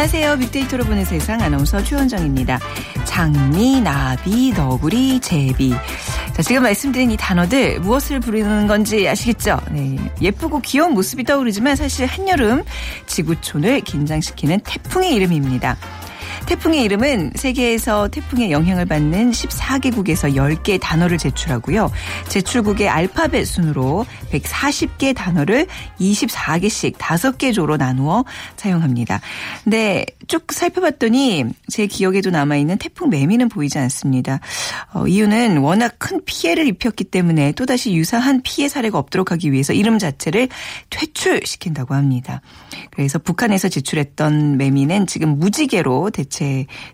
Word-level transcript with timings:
안녕하세요. 0.00 0.38
빅데이터로 0.38 0.84
보는 0.84 1.04
세상 1.04 1.42
아나운서 1.42 1.84
최원정입니다. 1.84 2.58
장미, 3.04 3.82
나비, 3.82 4.50
너구리, 4.50 5.20
제비. 5.20 5.74
자, 6.32 6.40
지금 6.42 6.62
말씀드린 6.62 7.10
이 7.10 7.18
단어들 7.18 7.80
무엇을 7.80 8.18
부르는 8.20 8.66
건지 8.66 9.06
아시겠죠? 9.06 9.60
네. 9.70 9.98
예쁘고 10.22 10.60
귀여운 10.60 10.94
모습이 10.94 11.24
떠오르지만 11.24 11.76
사실 11.76 12.06
한여름 12.06 12.64
지구촌을 13.04 13.82
긴장시키는 13.82 14.60
태풍의 14.60 15.12
이름입니다. 15.16 15.76
태풍의 16.50 16.82
이름은 16.82 17.34
세계에서 17.36 18.08
태풍의 18.08 18.50
영향을 18.50 18.84
받는 18.84 19.30
14개국에서 19.30 20.34
10개의 20.34 20.80
단어를 20.80 21.16
제출하고요. 21.16 21.92
제출국의 22.28 22.88
알파벳 22.88 23.46
순으로 23.46 24.04
140개 24.32 25.14
단어를 25.14 25.68
24개씩 26.00 26.94
5개 26.94 27.54
조로 27.54 27.76
나누어 27.76 28.24
사용합니다. 28.56 29.20
근데 29.62 30.04
쭉 30.26 30.52
살펴봤더니 30.52 31.44
제 31.68 31.86
기억에도 31.86 32.30
남아있는 32.30 32.78
태풍 32.78 33.10
매미는 33.10 33.48
보이지 33.48 33.78
않습니다. 33.78 34.40
어, 34.92 35.06
이유는 35.06 35.58
워낙 35.58 35.94
큰 35.98 36.20
피해를 36.24 36.66
입혔기 36.66 37.04
때문에 37.04 37.52
또다시 37.52 37.94
유사한 37.94 38.42
피해 38.42 38.68
사례가 38.68 38.98
없도록 38.98 39.30
하기 39.30 39.52
위해서 39.52 39.72
이름 39.72 40.00
자체를 40.00 40.48
퇴출시킨다고 40.90 41.94
합니다. 41.94 42.40
그래서 42.90 43.20
북한에서 43.20 43.68
제출했던 43.68 44.56
매미는 44.56 45.06
지금 45.06 45.38
무지개로 45.38 46.10
대체 46.10 46.39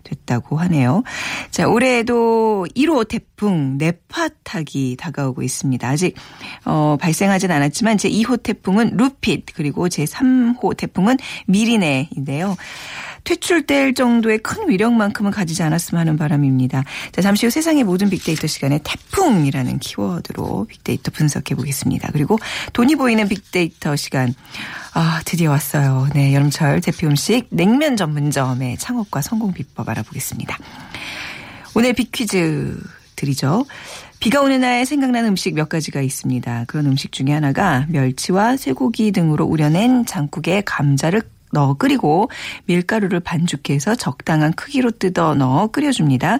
됐다고 0.03 0.57
하네요. 0.57 1.03
자, 1.51 1.67
올해에도 1.67 2.65
1호 2.75 3.07
태풍 3.37 3.77
네파탁이 3.77 4.97
다가오고 4.97 5.43
있습니다. 5.43 5.87
아직 5.87 6.15
어, 6.65 6.97
발생하진 6.99 7.51
않았지만 7.51 7.97
제 7.97 8.09
2호 8.09 8.41
태풍은 8.41 8.97
루핏 8.97 9.45
그리고 9.53 9.87
제 9.89 10.03
3호 10.03 10.75
태풍은 10.75 11.17
미리네인데요. 11.45 12.57
퇴출될 13.23 13.93
정도의 13.93 14.39
큰 14.39 14.69
위력만큼은 14.69 15.31
가지지 15.31 15.61
않았으면 15.61 15.99
하는 15.99 16.17
바람입니다. 16.17 16.83
자, 17.11 17.21
잠시 17.21 17.45
후 17.45 17.49
세상의 17.49 17.83
모든 17.83 18.09
빅데이터 18.09 18.47
시간에 18.47 18.79
태풍이라는 18.83 19.79
키워드로 19.79 20.65
빅데이터 20.65 21.11
분석해 21.11 21.53
보겠습니다. 21.55 22.09
그리고 22.13 22.39
돈이 22.73 22.95
보이는 22.95 23.27
빅데이터 23.27 23.95
시간. 23.97 24.33
아, 24.93 25.21
드디어 25.25 25.51
왔어요. 25.51 26.07
네, 26.15 26.33
여름철 26.33 26.81
대표 26.81 27.07
음식 27.07 27.47
냉면 27.49 27.97
전문점의 27.97 28.77
창업과 28.77 29.21
성공 29.21 29.53
비법 29.53 29.89
알아보겠습니다. 29.89 30.57
오늘 31.75 31.93
빅퀴즈 31.93 32.77
드리죠. 33.17 33.65
비가 34.21 34.41
오는 34.41 34.61
날 34.61 34.85
생각나는 34.85 35.29
음식 35.29 35.53
몇 35.53 35.67
가지가 35.67 36.01
있습니다. 36.01 36.63
그런 36.67 36.85
음식 36.85 37.11
중에 37.11 37.33
하나가 37.33 37.85
멸치와 37.89 38.55
쇠고기 38.55 39.11
등으로 39.11 39.45
우려낸 39.45 40.05
장국에 40.05 40.61
감자를 40.65 41.21
넣어 41.51 41.75
끓이고 41.75 42.29
밀가루를 42.65 43.19
반죽해서 43.19 43.95
적당한 43.95 44.53
크기로 44.53 44.91
뜯어 44.91 45.35
넣어 45.35 45.67
끓여줍니다. 45.67 46.39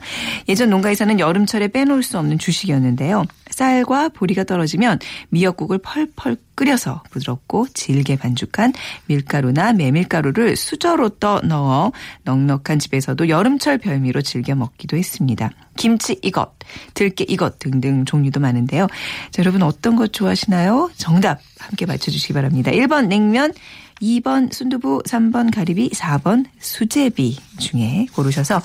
예전 0.50 0.70
농가에서는 0.70 1.20
여름철에 1.20 1.70
빼놓을 1.70 2.04
수 2.04 2.18
없는 2.18 2.40
주식이었는데요. 2.40 3.26
쌀과 3.50 4.10
보리가 4.10 4.44
떨어지면 4.44 5.00
미역국을 5.30 5.80
펄펄 5.80 6.38
끓여서 6.56 7.04
부드럽고 7.12 7.68
질게 7.74 8.18
반죽한 8.18 8.74
밀가루나 9.06 9.74
메밀가루를 9.74 10.56
수저로 10.56 11.10
떠 11.10 11.40
넣어 11.42 11.92
넉넉한 12.24 12.80
집에서도 12.80 13.30
여름철 13.30 13.78
별미로 13.78 14.22
즐겨 14.22 14.56
먹기도 14.56 14.98
했습니다. 14.98 15.52
김치 15.78 16.20
이것, 16.24 16.52
들깨 16.96 17.26
이것 17.28 17.60
등등 17.60 18.06
종류도 18.06 18.40
많은데요. 18.40 18.88
자, 19.32 19.42
여러분 19.42 19.62
어떤 19.62 19.96
것 19.96 20.12
좋아하시나요? 20.12 20.90
정답 20.98 21.40
함께 21.60 21.86
맞춰주시기 21.86 22.34
바랍니다. 22.34 22.72
1번 22.72 23.08
냉면, 23.08 23.54
2번 24.02 24.54
순두부, 24.54 25.04
3번 25.06 25.54
가리비, 25.54 25.90
4번 25.92 26.46
수제비 26.60 27.38
중에 27.60 28.08
고르셔서 28.14 28.62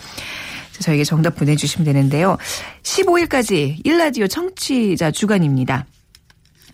저에게 0.80 1.04
정답 1.04 1.36
보내주시면 1.36 1.84
되는데요. 1.84 2.36
15일까지 2.82 3.80
일라디오 3.84 4.26
청취자 4.26 5.10
주간입니다. 5.10 5.86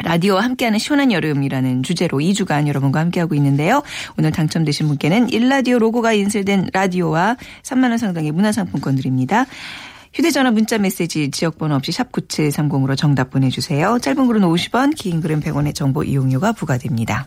라디오와 0.04 0.44
함께하는 0.44 0.78
시원한 0.78 1.10
여름이라는 1.10 1.82
주제로 1.82 2.18
2주간 2.18 2.68
여러분과 2.68 3.00
함께하고 3.00 3.34
있는데요. 3.34 3.82
오늘 4.16 4.30
당첨되신 4.30 4.86
분께는 4.86 5.30
일라디오 5.30 5.78
로고가 5.78 6.12
인쇄된 6.12 6.70
라디오와 6.72 7.36
3만 7.62 7.90
원 7.90 7.98
상당의 7.98 8.30
문화상품권 8.30 8.94
드립니다. 8.94 9.46
휴대전화 10.14 10.52
문자 10.52 10.78
메시지 10.78 11.30
지역번호 11.30 11.74
없이 11.74 11.92
샵 11.92 12.12
9730으로 12.12 12.96
정답 12.96 13.30
보내주세요. 13.30 13.98
짧은 14.00 14.26
글은 14.26 14.42
50원, 14.42 14.94
긴 14.96 15.20
글은 15.20 15.40
100원의 15.40 15.74
정보 15.74 16.02
이용료가 16.02 16.52
부과됩니다. 16.52 17.26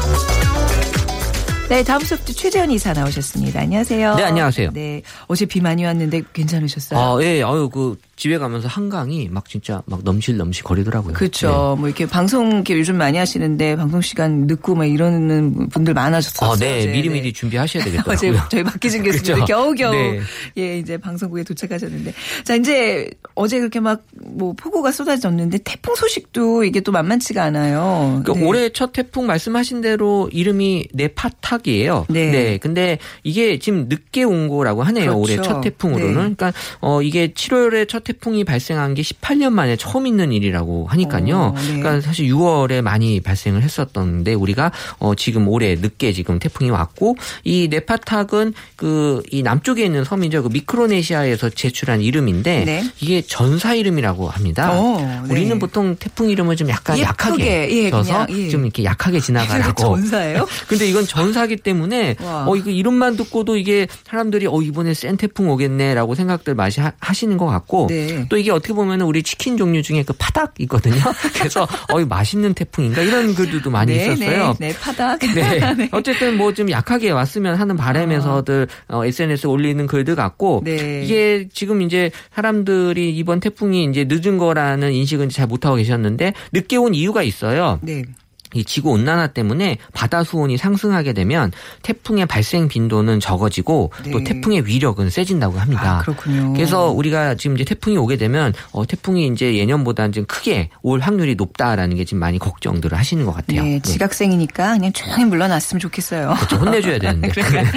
네, 1.71 1.85
다음 1.85 2.01
소프트 2.01 2.33
최재원 2.33 2.69
이사 2.69 2.91
나오셨습니다. 2.91 3.61
안녕하세요. 3.61 4.15
네, 4.15 4.23
안녕하세요. 4.23 4.71
네, 4.73 5.01
어제 5.27 5.45
비 5.45 5.61
많이 5.61 5.85
왔는데 5.85 6.23
괜찮으셨어요? 6.33 6.99
아, 6.99 7.23
예, 7.23 7.41
아유, 7.43 7.69
그, 7.71 7.95
집에 8.17 8.37
가면서 8.37 8.67
한강이 8.67 9.29
막 9.31 9.47
진짜 9.49 9.81
막 9.87 10.01
넘실 10.03 10.37
넘실 10.37 10.63
거리더라고요. 10.63 11.13
그렇죠. 11.13 11.75
뭐 11.79 11.87
이렇게 11.87 12.05
방송 12.05 12.51
이렇게 12.51 12.77
요즘 12.77 12.97
많이 12.97 13.17
하시는데 13.17 13.77
방송 13.77 13.99
시간 14.01 14.45
늦고 14.45 14.75
막 14.75 14.85
이러는 14.85 15.69
분들 15.69 15.95
많아졌어요. 15.95 16.51
아, 16.51 16.55
네, 16.55 16.85
미리 16.85 17.09
미리 17.09 17.33
준비하셔야 17.33 17.83
되겠더라고요. 17.83 18.13
어제 18.37 18.39
저희 18.51 18.63
박기진 18.63 19.01
교수님. 19.01 19.45
겨우겨우 19.47 19.91
네. 19.91 20.19
예 20.59 20.77
이제 20.77 20.97
방송국에 20.99 21.43
도착하셨는데 21.43 22.13
자 22.43 22.53
이제 22.53 23.09
어제 23.33 23.57
그렇게 23.57 23.79
막 23.79 24.03
뭐 24.33 24.53
폭우가 24.53 24.91
쏟아졌는데 24.91 25.59
태풍 25.59 25.95
소식도 25.95 26.63
이게 26.63 26.79
또 26.81 26.91
만만치가 26.91 27.43
않아요. 27.43 28.21
그 28.25 28.31
네. 28.31 28.45
올해 28.45 28.69
첫 28.69 28.93
태풍 28.93 29.27
말씀하신 29.27 29.81
대로 29.81 30.29
이름이 30.31 30.87
네파 30.93 31.29
탁이에요. 31.61 32.05
네. 32.09 32.57
근데 32.57 32.97
이게 33.23 33.59
지금 33.59 33.87
늦게 33.87 34.23
온 34.23 34.47
거라고 34.47 34.83
하네요. 34.83 35.17
그렇죠. 35.17 35.19
올해 35.19 35.35
첫 35.41 35.61
태풍으로는. 35.61 36.07
네. 36.07 36.13
그러니까 36.13 36.53
어 36.79 37.01
이게 37.01 37.29
7월에 37.33 37.87
첫 37.87 38.03
태풍이 38.03 38.43
발생한 38.43 38.93
게 38.93 39.01
18년 39.01 39.51
만에 39.51 39.75
처음 39.75 40.07
있는 40.07 40.31
일이라고 40.31 40.87
하니까요. 40.87 41.35
어, 41.37 41.53
네. 41.55 41.61
그러니까 41.79 42.01
사실 42.01 42.27
6월에 42.27 42.81
많이 42.81 43.19
발생을 43.21 43.63
했었던데 43.63 44.33
우리가 44.33 44.71
어 44.99 45.15
지금 45.15 45.47
올해 45.47 45.75
늦게 45.75 46.13
지금 46.13 46.39
태풍이 46.39 46.69
왔고 46.69 47.15
이 47.43 47.67
네파탁은 47.69 48.53
그 48.75 49.21
이 49.31 49.43
남쪽에 49.43 49.85
있는 49.85 50.03
섬이죠. 50.03 50.43
그 50.43 50.49
미크로네시아에서 50.51 51.49
제출한 51.49 52.01
이름인데 52.01 52.65
네. 52.65 52.83
이게 52.99 53.21
전사 53.21 53.73
이름이라고 53.73 54.29
합니다. 54.29 54.71
어, 54.77 54.97
네. 54.97 55.33
우리는 55.33 55.59
보통 55.59 55.95
태풍 55.95 56.29
이름을 56.29 56.55
좀 56.55 56.69
약간 56.69 56.97
예쁘게, 56.97 57.09
약하게 57.09 57.69
예, 57.85 57.89
져서 57.89 58.27
예. 58.29 58.49
좀 58.49 58.63
이렇게 58.65 58.83
약하게 58.83 59.19
지나가라고. 59.21 59.81
전사예요? 59.81 60.47
근데 60.67 60.87
이건 60.87 61.05
전사 61.05 61.45
기 61.51 61.57
때문에 61.57 62.15
와. 62.23 62.45
어 62.47 62.55
이거 62.55 62.69
이름만 62.69 63.17
듣고도 63.17 63.57
이게 63.57 63.87
사람들이 64.05 64.47
어 64.47 64.61
이번에 64.61 64.93
센 64.93 65.17
태풍 65.17 65.49
오겠네라고 65.49 66.15
생각들 66.15 66.55
많이 66.55 66.73
하- 66.77 66.93
하시는 66.99 67.35
것 67.37 67.45
같고 67.47 67.87
네. 67.89 68.25
또 68.29 68.37
이게 68.37 68.51
어떻게 68.51 68.73
보면 68.73 69.01
우리 69.01 69.21
치킨 69.23 69.57
종류 69.57 69.81
중에 69.81 70.03
그 70.03 70.13
파닭 70.13 70.53
있거든요. 70.61 70.95
그래서 71.35 71.63
어 71.91 71.99
이거 71.99 72.05
맛있는 72.07 72.53
태풍인가 72.53 73.01
이런 73.01 73.35
글들도 73.35 73.69
많이 73.69 73.93
네, 73.97 74.05
있었어요. 74.13 74.55
네, 74.59 74.69
네, 74.69 74.77
파닥. 74.79 75.19
네. 75.35 75.89
어쨌든 75.91 76.37
뭐 76.37 76.51
좀 76.53 76.69
약하게 76.69 77.11
왔으면 77.11 77.55
하는 77.55 77.75
바람에서들 77.77 78.67
어, 78.89 79.05
SNS 79.05 79.47
에 79.47 79.49
올리는 79.49 79.87
글들 79.87 80.15
같고 80.15 80.61
네. 80.63 81.01
이게 81.03 81.47
지금 81.53 81.81
이제 81.81 82.11
사람들이 82.35 83.15
이번 83.15 83.39
태풍이 83.39 83.85
이제 83.85 84.05
늦은 84.07 84.37
거라는 84.37 84.91
인식은 84.91 85.29
잘 85.29 85.47
못하고 85.47 85.77
계셨는데 85.77 86.33
늦게 86.53 86.77
온 86.77 86.93
이유가 86.93 87.23
있어요. 87.23 87.79
네. 87.81 88.03
이 88.53 88.63
지구 88.63 88.91
온난화 88.91 89.27
때문에 89.27 89.77
바다 89.93 90.23
수온이 90.23 90.57
상승하게 90.57 91.13
되면 91.13 91.51
태풍의 91.83 92.25
발생 92.25 92.67
빈도는 92.67 93.19
적어지고 93.19 93.91
네. 94.03 94.11
또 94.11 94.23
태풍의 94.23 94.65
위력은 94.65 95.09
세진다고 95.09 95.57
합니다. 95.59 95.99
아, 95.99 96.01
그렇군요. 96.01 96.53
그래서 96.53 96.89
우리가 96.89 97.35
지금 97.35 97.55
이제 97.55 97.63
태풍이 97.63 97.97
오게 97.97 98.17
되면 98.17 98.53
어, 98.71 98.85
태풍이 98.85 99.27
이제 99.27 99.55
예년보다는 99.55 100.11
좀 100.11 100.25
크게 100.25 100.69
올 100.81 100.99
확률이 100.99 101.35
높다라는 101.35 101.95
게 101.95 102.05
지금 102.05 102.19
많이 102.19 102.39
걱정들을 102.39 102.97
하시는 102.97 103.25
것 103.25 103.33
같아요. 103.33 103.63
네, 103.63 103.69
네. 103.71 103.79
지각생이니까 103.81 104.73
그냥 104.73 104.93
조용히 104.93 105.25
물러났으면 105.25 105.79
좋겠어요. 105.79 106.33
그렇죠. 106.35 106.57
혼내줘야 106.57 106.99
되는데. 106.99 107.29
그러니까. 107.31 107.63
네. 107.63 107.71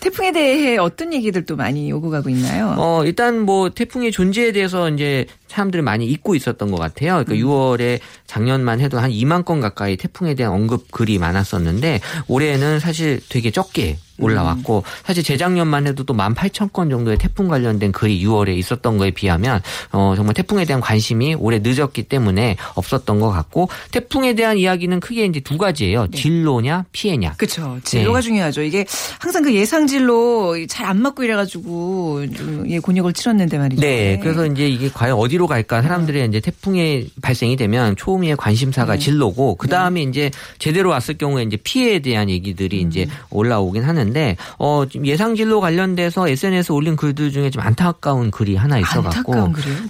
태풍에 0.00 0.32
대해 0.32 0.78
어떤 0.78 1.12
얘기들도 1.12 1.56
많이 1.56 1.92
오고 1.92 2.10
가고 2.10 2.30
있나요? 2.30 2.74
어, 2.78 3.04
일단 3.04 3.40
뭐 3.40 3.68
태풍의 3.68 4.12
존재에 4.12 4.52
대해서 4.52 4.88
이제 4.88 5.26
사람들이 5.50 5.82
많이 5.82 6.06
잊고 6.06 6.34
있었던 6.34 6.70
것 6.70 6.78
같아요. 6.78 7.22
그러니까 7.24 7.34
음. 7.34 7.40
6월에 7.40 8.00
작년만 8.26 8.80
해도 8.80 8.98
한 8.98 9.10
2만 9.10 9.44
건 9.44 9.60
가까이 9.60 9.96
태풍에 9.96 10.34
대한 10.34 10.52
언급 10.52 10.90
글이 10.90 11.18
많았었는데 11.18 12.00
올해는 12.28 12.78
사실 12.80 13.20
되게 13.28 13.50
적게 13.50 13.98
올라왔고 14.22 14.84
사실 15.02 15.22
재작년만 15.22 15.86
해도 15.86 16.04
또 16.04 16.12
18,000건 16.12 16.90
정도의 16.90 17.16
태풍 17.16 17.48
관련된 17.48 17.90
글이 17.90 18.22
6월에 18.22 18.54
있었던 18.58 18.98
거에 18.98 19.12
비하면 19.12 19.62
어 19.92 20.12
정말 20.14 20.34
태풍에 20.34 20.66
대한 20.66 20.82
관심이 20.82 21.34
올해 21.34 21.58
늦었기 21.62 22.02
때문에 22.02 22.56
없었던 22.74 23.18
것 23.18 23.30
같고 23.30 23.70
태풍에 23.92 24.34
대한 24.34 24.58
이야기는 24.58 25.00
크게 25.00 25.24
이제 25.24 25.40
두 25.40 25.56
가지예요. 25.56 26.08
진로냐 26.08 26.84
피해냐. 26.92 27.32
그렇죠. 27.38 27.78
진로가 27.82 28.20
네. 28.20 28.26
중요하죠. 28.26 28.60
이게 28.62 28.84
항상 29.18 29.42
그 29.42 29.54
예상 29.54 29.86
진로 29.86 30.54
잘 30.66 30.90
안 30.90 31.02
맞고 31.02 31.22
이래 31.22 31.36
가지고 31.36 32.26
좀 32.34 32.64
예, 32.68 32.80
곤욕을 32.80 33.12
치렀는데 33.12 33.58
말이죠. 33.58 33.80
네, 33.80 34.18
그래서 34.20 34.44
이제 34.44 34.68
이게 34.68 34.90
과연 34.90 35.16
어디로 35.16 35.39
갈까 35.46 35.82
사람들의 35.82 36.28
이제 36.28 36.40
태풍의 36.40 37.08
발생이 37.22 37.56
되면 37.56 37.96
초미의 37.96 38.36
관심사가 38.36 38.94
네. 38.94 38.98
진로고 38.98 39.56
그 39.56 39.68
다음에 39.68 40.02
이제 40.02 40.30
제대로 40.58 40.90
왔을 40.90 41.18
경우에 41.18 41.42
이제 41.42 41.56
피해에 41.56 42.00
대한 42.00 42.30
얘기들이 42.30 42.84
음. 42.84 42.88
이제 42.88 43.06
올라오긴 43.30 43.84
하는데 43.84 44.36
어 44.58 44.84
예상 45.04 45.34
진로 45.34 45.60
관련돼서 45.60 46.28
SNS 46.28 46.72
에 46.72 46.74
올린 46.74 46.96
글들 46.96 47.30
중에 47.30 47.50
좀 47.50 47.62
안타까운 47.62 48.30
글이 48.30 48.56
하나 48.56 48.78
있어갖고? 48.78 49.34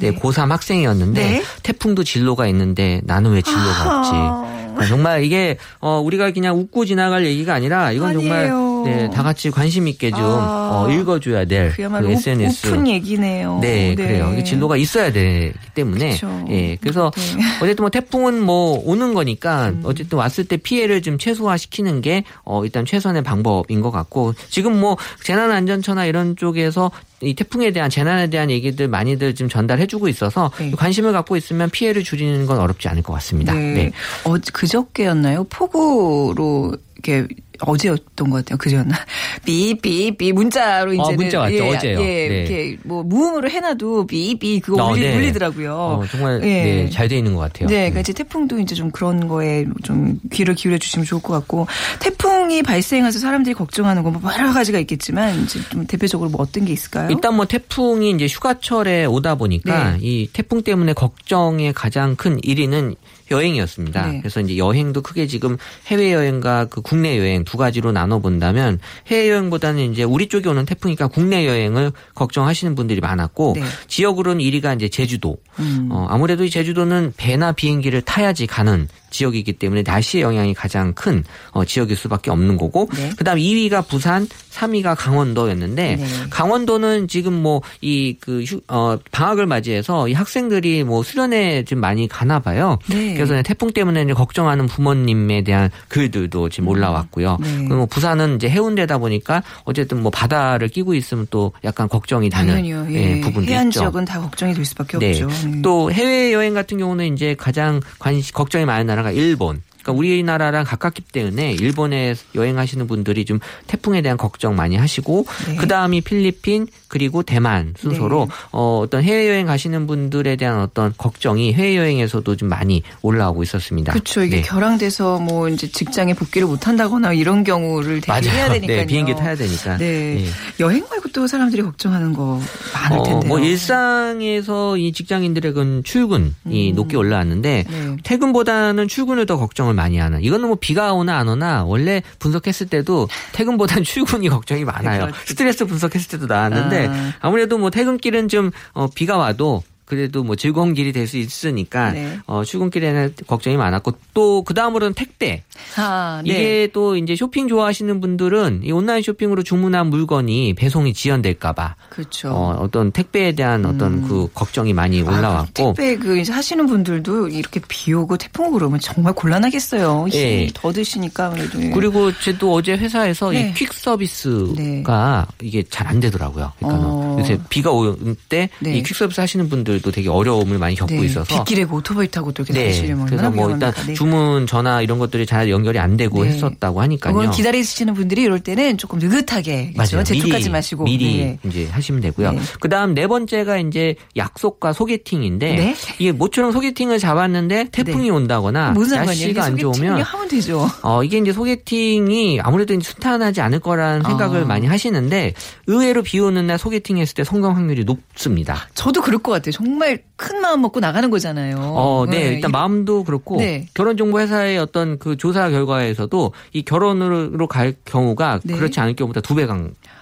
네, 0.00 0.10
네. 0.10 0.18
고3 0.18 0.48
학생이었는데 0.48 1.30
네. 1.30 1.42
태풍도 1.62 2.04
진로가 2.04 2.46
있는데 2.48 3.00
나는 3.04 3.32
왜 3.32 3.42
진로가 3.42 3.98
없지? 3.98 4.10
아. 4.14 4.60
정말 4.88 5.24
이게 5.24 5.58
어 5.80 6.00
우리가 6.00 6.30
그냥 6.32 6.56
웃고 6.58 6.84
지나갈 6.84 7.26
얘기가 7.26 7.54
아니라 7.54 7.92
이건 7.92 8.10
아니에요. 8.10 8.20
정말 8.20 8.69
네, 8.84 9.10
다 9.10 9.22
같이 9.22 9.50
관심 9.50 9.88
있게 9.88 10.10
좀 10.10 10.20
아. 10.20 10.84
어, 10.86 10.90
읽어줘야 10.90 11.44
될 11.44 11.72
그야말로 11.72 12.06
그 12.08 12.12
우- 12.12 12.16
SNS 12.16 12.66
우픈 12.68 12.86
얘기네요. 12.88 13.58
네, 13.60 13.94
그래요. 13.94 14.30
이게 14.32 14.44
진로가 14.44 14.76
있어야 14.76 15.12
되기 15.12 15.52
때문에. 15.74 16.10
그쵸. 16.12 16.44
예. 16.50 16.76
그래서 16.80 17.10
네. 17.16 17.42
어쨌든 17.62 17.82
뭐 17.82 17.90
태풍은 17.90 18.40
뭐 18.42 18.80
오는 18.84 19.14
거니까 19.14 19.68
음. 19.70 19.82
어쨌든 19.84 20.18
왔을 20.18 20.44
때 20.44 20.56
피해를 20.56 21.02
좀 21.02 21.18
최소화시키는 21.18 22.00
게 22.00 22.24
어, 22.44 22.64
일단 22.64 22.84
최선의 22.84 23.22
방법인 23.22 23.80
것 23.80 23.90
같고 23.90 24.34
지금 24.48 24.78
뭐 24.78 24.96
재난안전처나 25.24 26.06
이런 26.06 26.36
쪽에서 26.36 26.90
이 27.22 27.34
태풍에 27.34 27.70
대한 27.72 27.90
재난에 27.90 28.28
대한 28.28 28.50
얘기들 28.50 28.88
많이들 28.88 29.34
좀 29.34 29.48
전달해주고 29.48 30.08
있어서 30.08 30.50
네. 30.58 30.70
관심을 30.70 31.12
갖고 31.12 31.36
있으면 31.36 31.68
피해를 31.68 32.02
줄이는 32.02 32.46
건 32.46 32.58
어렵지 32.58 32.88
않을 32.88 33.02
것 33.02 33.12
같습니다. 33.14 33.52
네. 33.52 33.74
네. 33.74 33.92
어, 34.24 34.36
그저께였나요? 34.52 35.44
폭우로 35.50 36.72
이렇게 37.04 37.26
어제였던 37.62 38.30
것 38.30 38.36
같아요. 38.38 38.58
그저였나? 38.58 38.96
삐삐삐 39.44 40.32
문자로 40.34 40.92
이제 40.92 41.02
어, 41.02 41.12
문자 41.12 41.40
왔죠. 41.40 41.54
예, 41.54 41.60
어제요. 41.76 42.00
예, 42.00 42.04
네. 42.04 42.36
이렇게 42.36 42.76
뭐 42.84 43.02
무음으로 43.02 43.48
해놔도 43.50 44.06
삐삐 44.06 44.60
그거 44.60 44.84
어, 44.84 44.92
울리, 44.92 45.00
네. 45.00 45.16
울리더라고요. 45.16 45.74
어, 45.74 46.04
정말 46.10 46.40
예. 46.42 46.46
네, 46.46 46.90
잘돼 46.90 47.16
있는 47.18 47.34
것 47.34 47.40
같아요. 47.40 47.68
네, 47.68 47.76
그러니까 47.76 48.00
이제 48.00 48.12
태풍도 48.12 48.58
이제 48.60 48.74
좀 48.74 48.90
그런 48.90 49.28
거에 49.28 49.64
좀 49.82 50.20
귀를 50.32 50.54
기울여 50.54 50.78
주시면 50.78 51.06
좋을 51.06 51.22
것 51.22 51.32
같고 51.32 51.66
태풍이 52.00 52.62
발생해서 52.62 53.18
사람들이 53.18 53.54
걱정하는 53.54 54.02
건 54.02 54.10
뭐 54.10 54.32
여러 54.32 54.52
가지가 54.52 54.78
있겠지만 54.80 55.44
이제 55.44 55.60
좀 55.70 55.86
대표적으로 55.86 56.30
뭐 56.30 56.40
어떤 56.42 56.64
게 56.64 56.72
있을까요? 56.72 57.08
일단 57.10 57.34
뭐 57.36 57.46
태풍이 57.46 58.10
이제 58.10 58.26
휴가철에 58.26 59.04
오다 59.04 59.36
보니까 59.36 59.92
네. 59.92 59.98
이 60.02 60.28
태풍 60.32 60.62
때문에 60.62 60.92
걱정의 60.94 61.72
가장 61.72 62.16
큰 62.16 62.40
1위는 62.40 62.96
여행이었습니다. 63.30 64.06
네. 64.06 64.18
그래서 64.20 64.40
이제 64.40 64.56
여행도 64.56 65.02
크게 65.02 65.26
지금 65.26 65.56
해외 65.86 66.12
여행과 66.12 66.66
그 66.66 66.80
국내 66.80 67.18
여행 67.18 67.44
두 67.44 67.56
가지로 67.56 67.92
나눠 67.92 68.18
본다면 68.18 68.78
해외 69.06 69.30
여행보다는 69.30 69.92
이제 69.92 70.02
우리 70.02 70.28
쪽에 70.28 70.48
오는 70.48 70.64
태풍이니까 70.66 71.08
국내 71.08 71.46
여행을 71.46 71.92
걱정하시는 72.14 72.74
분들이 72.74 73.00
많았고 73.00 73.54
네. 73.56 73.62
지역으로는 73.88 74.44
1위가 74.44 74.76
이제 74.76 74.88
제주도. 74.88 75.38
음. 75.58 75.88
어, 75.90 76.06
아무래도 76.08 76.44
이 76.44 76.50
제주도는 76.50 77.12
배나 77.16 77.52
비행기를 77.52 78.02
타야지 78.02 78.46
가는 78.46 78.88
지역이기 79.10 79.54
때문에 79.54 79.82
날씨의 79.82 80.22
영향이 80.22 80.54
가장 80.54 80.92
큰 80.94 81.24
어, 81.50 81.64
지역일 81.64 81.96
수밖에 81.96 82.30
없는 82.30 82.56
거고 82.56 82.88
네. 82.94 83.10
그다음 83.16 83.38
2위가 83.38 83.86
부산, 83.86 84.26
3위가 84.50 84.94
강원도였는데 84.96 85.96
네. 85.96 86.06
강원도는 86.30 87.08
지금 87.08 87.32
뭐 87.34 87.62
이그 87.80 88.44
어, 88.68 88.98
방학을 89.10 89.46
맞이해서 89.46 90.08
이 90.08 90.12
학생들이 90.12 90.84
뭐 90.84 91.02
수련회 91.02 91.64
좀 91.64 91.80
많이 91.80 92.08
가나 92.08 92.38
봐요. 92.40 92.78
네. 92.88 93.14
그래서 93.14 93.40
태풍 93.42 93.72
때문에 93.72 94.02
이제 94.02 94.12
걱정하는 94.12 94.66
부모님에 94.66 95.42
대한 95.42 95.70
글들도 95.88 96.48
지금 96.48 96.68
올라왔고요. 96.68 97.38
네. 97.40 97.56
그리고 97.56 97.74
뭐 97.76 97.86
부산은 97.86 98.36
이제 98.36 98.48
해운대다 98.48 98.98
보니까 98.98 99.42
어쨌든 99.64 100.02
뭐 100.02 100.10
바다를 100.10 100.68
끼고 100.68 100.94
있으면 100.94 101.26
또 101.30 101.52
약간 101.64 101.88
걱정이 101.88 102.30
되는. 102.30 102.66
예. 102.66 103.16
예, 103.16 103.20
부분도 103.20 103.50
해안 103.50 103.68
있죠. 103.68 103.80
지역은 103.80 104.04
다 104.04 104.20
걱정이 104.20 104.54
될 104.54 104.64
수밖에 104.64 104.98
네. 104.98 105.22
없죠. 105.22 105.48
네. 105.48 105.62
또 105.62 105.90
해외 105.92 106.32
여행 106.32 106.54
같은 106.54 106.78
경우는 106.78 107.14
이제 107.14 107.34
가장 107.38 107.80
관심 107.98 108.34
걱정이 108.34 108.64
많은 108.64 108.86
나라 108.86 108.99
가 109.02 109.10
일본. 109.12 109.62
그러니까 109.82 109.98
우리나라랑 109.98 110.64
가깝기 110.64 111.02
때문에 111.12 111.52
일본에 111.52 112.14
여행하시는 112.34 112.86
분들이 112.86 113.24
좀 113.24 113.38
태풍에 113.66 114.02
대한 114.02 114.16
걱정 114.16 114.56
많이 114.56 114.76
하시고 114.76 115.26
네. 115.48 115.56
그 115.56 115.66
다음이 115.66 116.00
필리핀 116.02 116.66
그리고 116.88 117.22
대만 117.22 117.74
순서로 117.78 118.26
네. 118.28 118.34
어, 118.52 118.80
어떤 118.84 119.02
해외 119.02 119.28
여행 119.30 119.46
가시는 119.46 119.86
분들에 119.86 120.36
대한 120.36 120.60
어떤 120.60 120.92
걱정이 120.96 121.54
해외 121.54 121.76
여행에서도 121.76 122.36
좀 122.36 122.48
많이 122.48 122.82
올라오고 123.02 123.42
있었습니다. 123.42 123.92
그렇죠. 123.92 124.22
이게 124.22 124.36
네. 124.36 124.42
결항돼서 124.42 125.18
뭐 125.18 125.48
이제 125.48 125.68
직장에 125.68 126.14
복귀를 126.14 126.48
못 126.48 126.66
한다거나 126.66 127.12
이런 127.12 127.44
경우를 127.44 128.00
대비해야. 128.00 128.48
되니까요. 128.50 128.76
네, 128.76 128.86
비행기 128.86 129.14
타야 129.14 129.36
되니까. 129.36 129.76
네. 129.78 130.14
네. 130.16 130.26
여행 130.58 130.84
말고 130.90 131.10
또 131.12 131.26
사람들이 131.26 131.62
걱정하는 131.62 132.12
거 132.12 132.40
많을 132.74 132.98
어, 132.98 133.02
텐데요. 133.04 133.28
뭐 133.28 133.38
일상에서 133.38 134.76
이 134.76 134.92
직장인들의 134.92 135.52
그 135.52 135.82
출근이 135.84 136.32
음. 136.46 136.74
높게 136.74 136.96
올라왔는데 136.96 137.64
네. 137.68 137.96
퇴근보다는 138.02 138.88
출근을 138.88 139.26
더 139.26 139.36
걱정 139.38 139.69
을 139.70 139.74
많이 139.74 139.98
하는. 139.98 140.22
이거는 140.22 140.48
뭐 140.48 140.56
비가 140.60 140.92
오나 140.92 141.18
안 141.18 141.28
오나 141.28 141.64
원래 141.64 142.02
분석했을 142.18 142.68
때도 142.68 143.08
퇴근보다는 143.32 143.84
출근이 143.84 144.28
걱정이 144.28 144.64
많아요. 144.64 145.10
스트레스 145.24 145.64
분석했을 145.64 146.08
때도 146.10 146.26
나왔는데 146.26 146.88
아. 146.88 147.12
아무래도 147.20 147.58
뭐 147.58 147.70
퇴근길은 147.70 148.28
좀 148.28 148.50
어, 148.72 148.88
비가 148.94 149.16
와도 149.16 149.62
그래도 149.90 150.22
뭐 150.22 150.36
즐거운 150.36 150.72
길이 150.72 150.92
될 150.92 151.06
수 151.10 151.16
있으니까 151.18 151.90
네. 151.90 152.18
어, 152.26 152.44
출근길에는 152.44 153.14
걱정이 153.26 153.56
많았고 153.56 153.92
또 154.14 154.42
그 154.44 154.54
다음으로는 154.54 154.94
택배. 154.94 155.42
아, 155.76 156.22
네. 156.24 156.30
이게 156.30 156.68
또 156.72 156.96
이제 156.96 157.16
쇼핑 157.16 157.48
좋아하시는 157.48 158.00
분들은 158.00 158.60
이 158.64 158.70
온라인 158.72 159.02
쇼핑으로 159.02 159.42
주문한 159.42 159.88
물건이 159.88 160.54
배송이 160.54 160.94
지연될까봐 160.94 161.74
그렇죠. 161.90 162.30
어, 162.30 162.56
어떤 162.60 162.92
택배에 162.92 163.32
대한 163.32 163.66
어떤 163.66 164.06
그 164.06 164.28
걱정이 164.32 164.72
많이 164.72 165.02
올라왔고 165.02 165.70
아, 165.70 165.74
택배 165.74 165.96
그 165.96 166.18
이제 166.18 166.32
하시는 166.32 166.64
분들도 166.66 167.28
이렇게 167.28 167.60
비 167.68 167.92
오고 167.92 168.16
태풍 168.18 168.52
그러면 168.52 168.78
정말 168.80 169.12
곤란하겠어요. 169.14 170.06
예. 170.14 170.48
더 170.54 170.72
드시니까 170.72 171.26
아무래도. 171.26 171.60
예. 171.62 171.70
그리고 171.70 172.12
제도 172.18 172.52
어제 172.54 172.72
회사에서 172.76 173.30
네. 173.32 173.50
이퀵 173.50 173.72
서비스가 173.72 175.26
이게 175.42 175.62
잘 175.64 175.90
안 175.90 175.98
되더라고요. 175.98 176.52
그러니까 176.60 176.84
어. 176.86 177.16
요새 177.18 177.36
비가 177.48 177.72
올 177.72 177.96
때이 178.28 178.48
네. 178.60 178.80
퀵 178.82 178.94
서비스 178.94 179.20
하시는 179.20 179.48
분들 179.48 179.79
도 179.80 179.90
되게 179.90 180.08
어려움을 180.08 180.58
많이 180.58 180.74
겪고 180.74 180.94
네. 180.94 181.06
있어서 181.06 181.34
빗길에 181.34 181.64
그 181.64 181.76
오토바이 181.76 182.08
타고 182.08 182.32
또 182.32 182.42
이렇게 182.42 182.52
네. 182.52 182.64
다니시려면 182.66 183.06
그래서 183.06 183.30
뭐 183.30 183.50
일단? 183.50 183.72
네. 183.86 183.94
주문 183.94 184.46
전화 184.46 184.82
이런 184.82 184.98
것들이 184.98 185.26
잘 185.26 185.48
연결이 185.50 185.78
안 185.78 185.96
되고 185.96 186.22
네. 186.22 186.30
했었다고 186.30 186.80
하니까요. 186.82 187.30
기다리시는 187.30 187.94
분들이 187.94 188.22
이럴 188.22 188.40
때는 188.40 188.76
조금 188.78 188.98
느긋하게 188.98 189.72
그렇죠? 189.74 190.02
미리, 190.12 190.48
마시고 190.48 190.84
미리 190.84 191.16
네. 191.18 191.38
이제 191.44 191.66
하시면 191.70 192.00
되고요. 192.02 192.32
네. 192.32 192.40
그다음 192.60 192.94
네 192.94 193.06
번째가 193.06 193.58
이제 193.58 193.94
약속과 194.16 194.72
소개팅인데 194.72 195.54
네. 195.54 195.76
이게 195.98 196.12
모처럼 196.12 196.52
소개팅을 196.52 196.98
잡았는데 196.98 197.68
태풍이 197.70 198.04
네. 198.04 198.10
온다거나? 198.10 198.72
날씨가 198.72 199.44
안 199.44 199.56
좋으면 199.56 200.02
하면 200.02 200.28
되죠. 200.28 200.66
어, 200.82 201.02
이게 201.04 201.18
이제 201.18 201.32
소개팅이 201.32 202.40
아무래도 202.42 202.74
이제 202.74 202.90
순탄하지 202.90 203.40
않을 203.40 203.60
거라는 203.60 204.02
생각을 204.04 204.42
아. 204.42 204.46
많이 204.46 204.66
하시는데 204.66 205.34
의외로 205.66 206.02
비 206.02 206.18
오는 206.20 206.46
날 206.46 206.58
소개팅 206.58 206.98
했을 206.98 207.14
때 207.14 207.24
성공 207.24 207.56
확률이 207.56 207.84
높습니다. 207.84 208.68
저도 208.74 209.00
그럴 209.00 209.18
것 209.20 209.32
같아요. 209.32 209.52
정말 209.52 209.69
정말 209.70 210.00
큰 210.16 210.40
마음 210.40 210.62
먹고 210.62 210.80
나가는 210.80 211.08
거잖아요. 211.10 211.56
어, 211.60 212.04
네. 212.10 212.34
일단 212.34 212.50
이- 212.50 212.52
마음도 212.52 213.04
그렇고 213.04 213.36
네. 213.36 213.66
결혼 213.72 213.96
정보 213.96 214.18
회사의 214.18 214.58
어떤 214.58 214.98
그 214.98 215.16
조사 215.16 215.48
결과에서도 215.48 216.32
이 216.52 216.62
결혼으로 216.62 217.46
갈 217.46 217.74
경우가 217.84 218.40
네. 218.42 218.54
그렇지 218.56 218.80
않을 218.80 218.96
경우보다 218.96 219.20
두 219.20 219.36
배가 219.36 219.56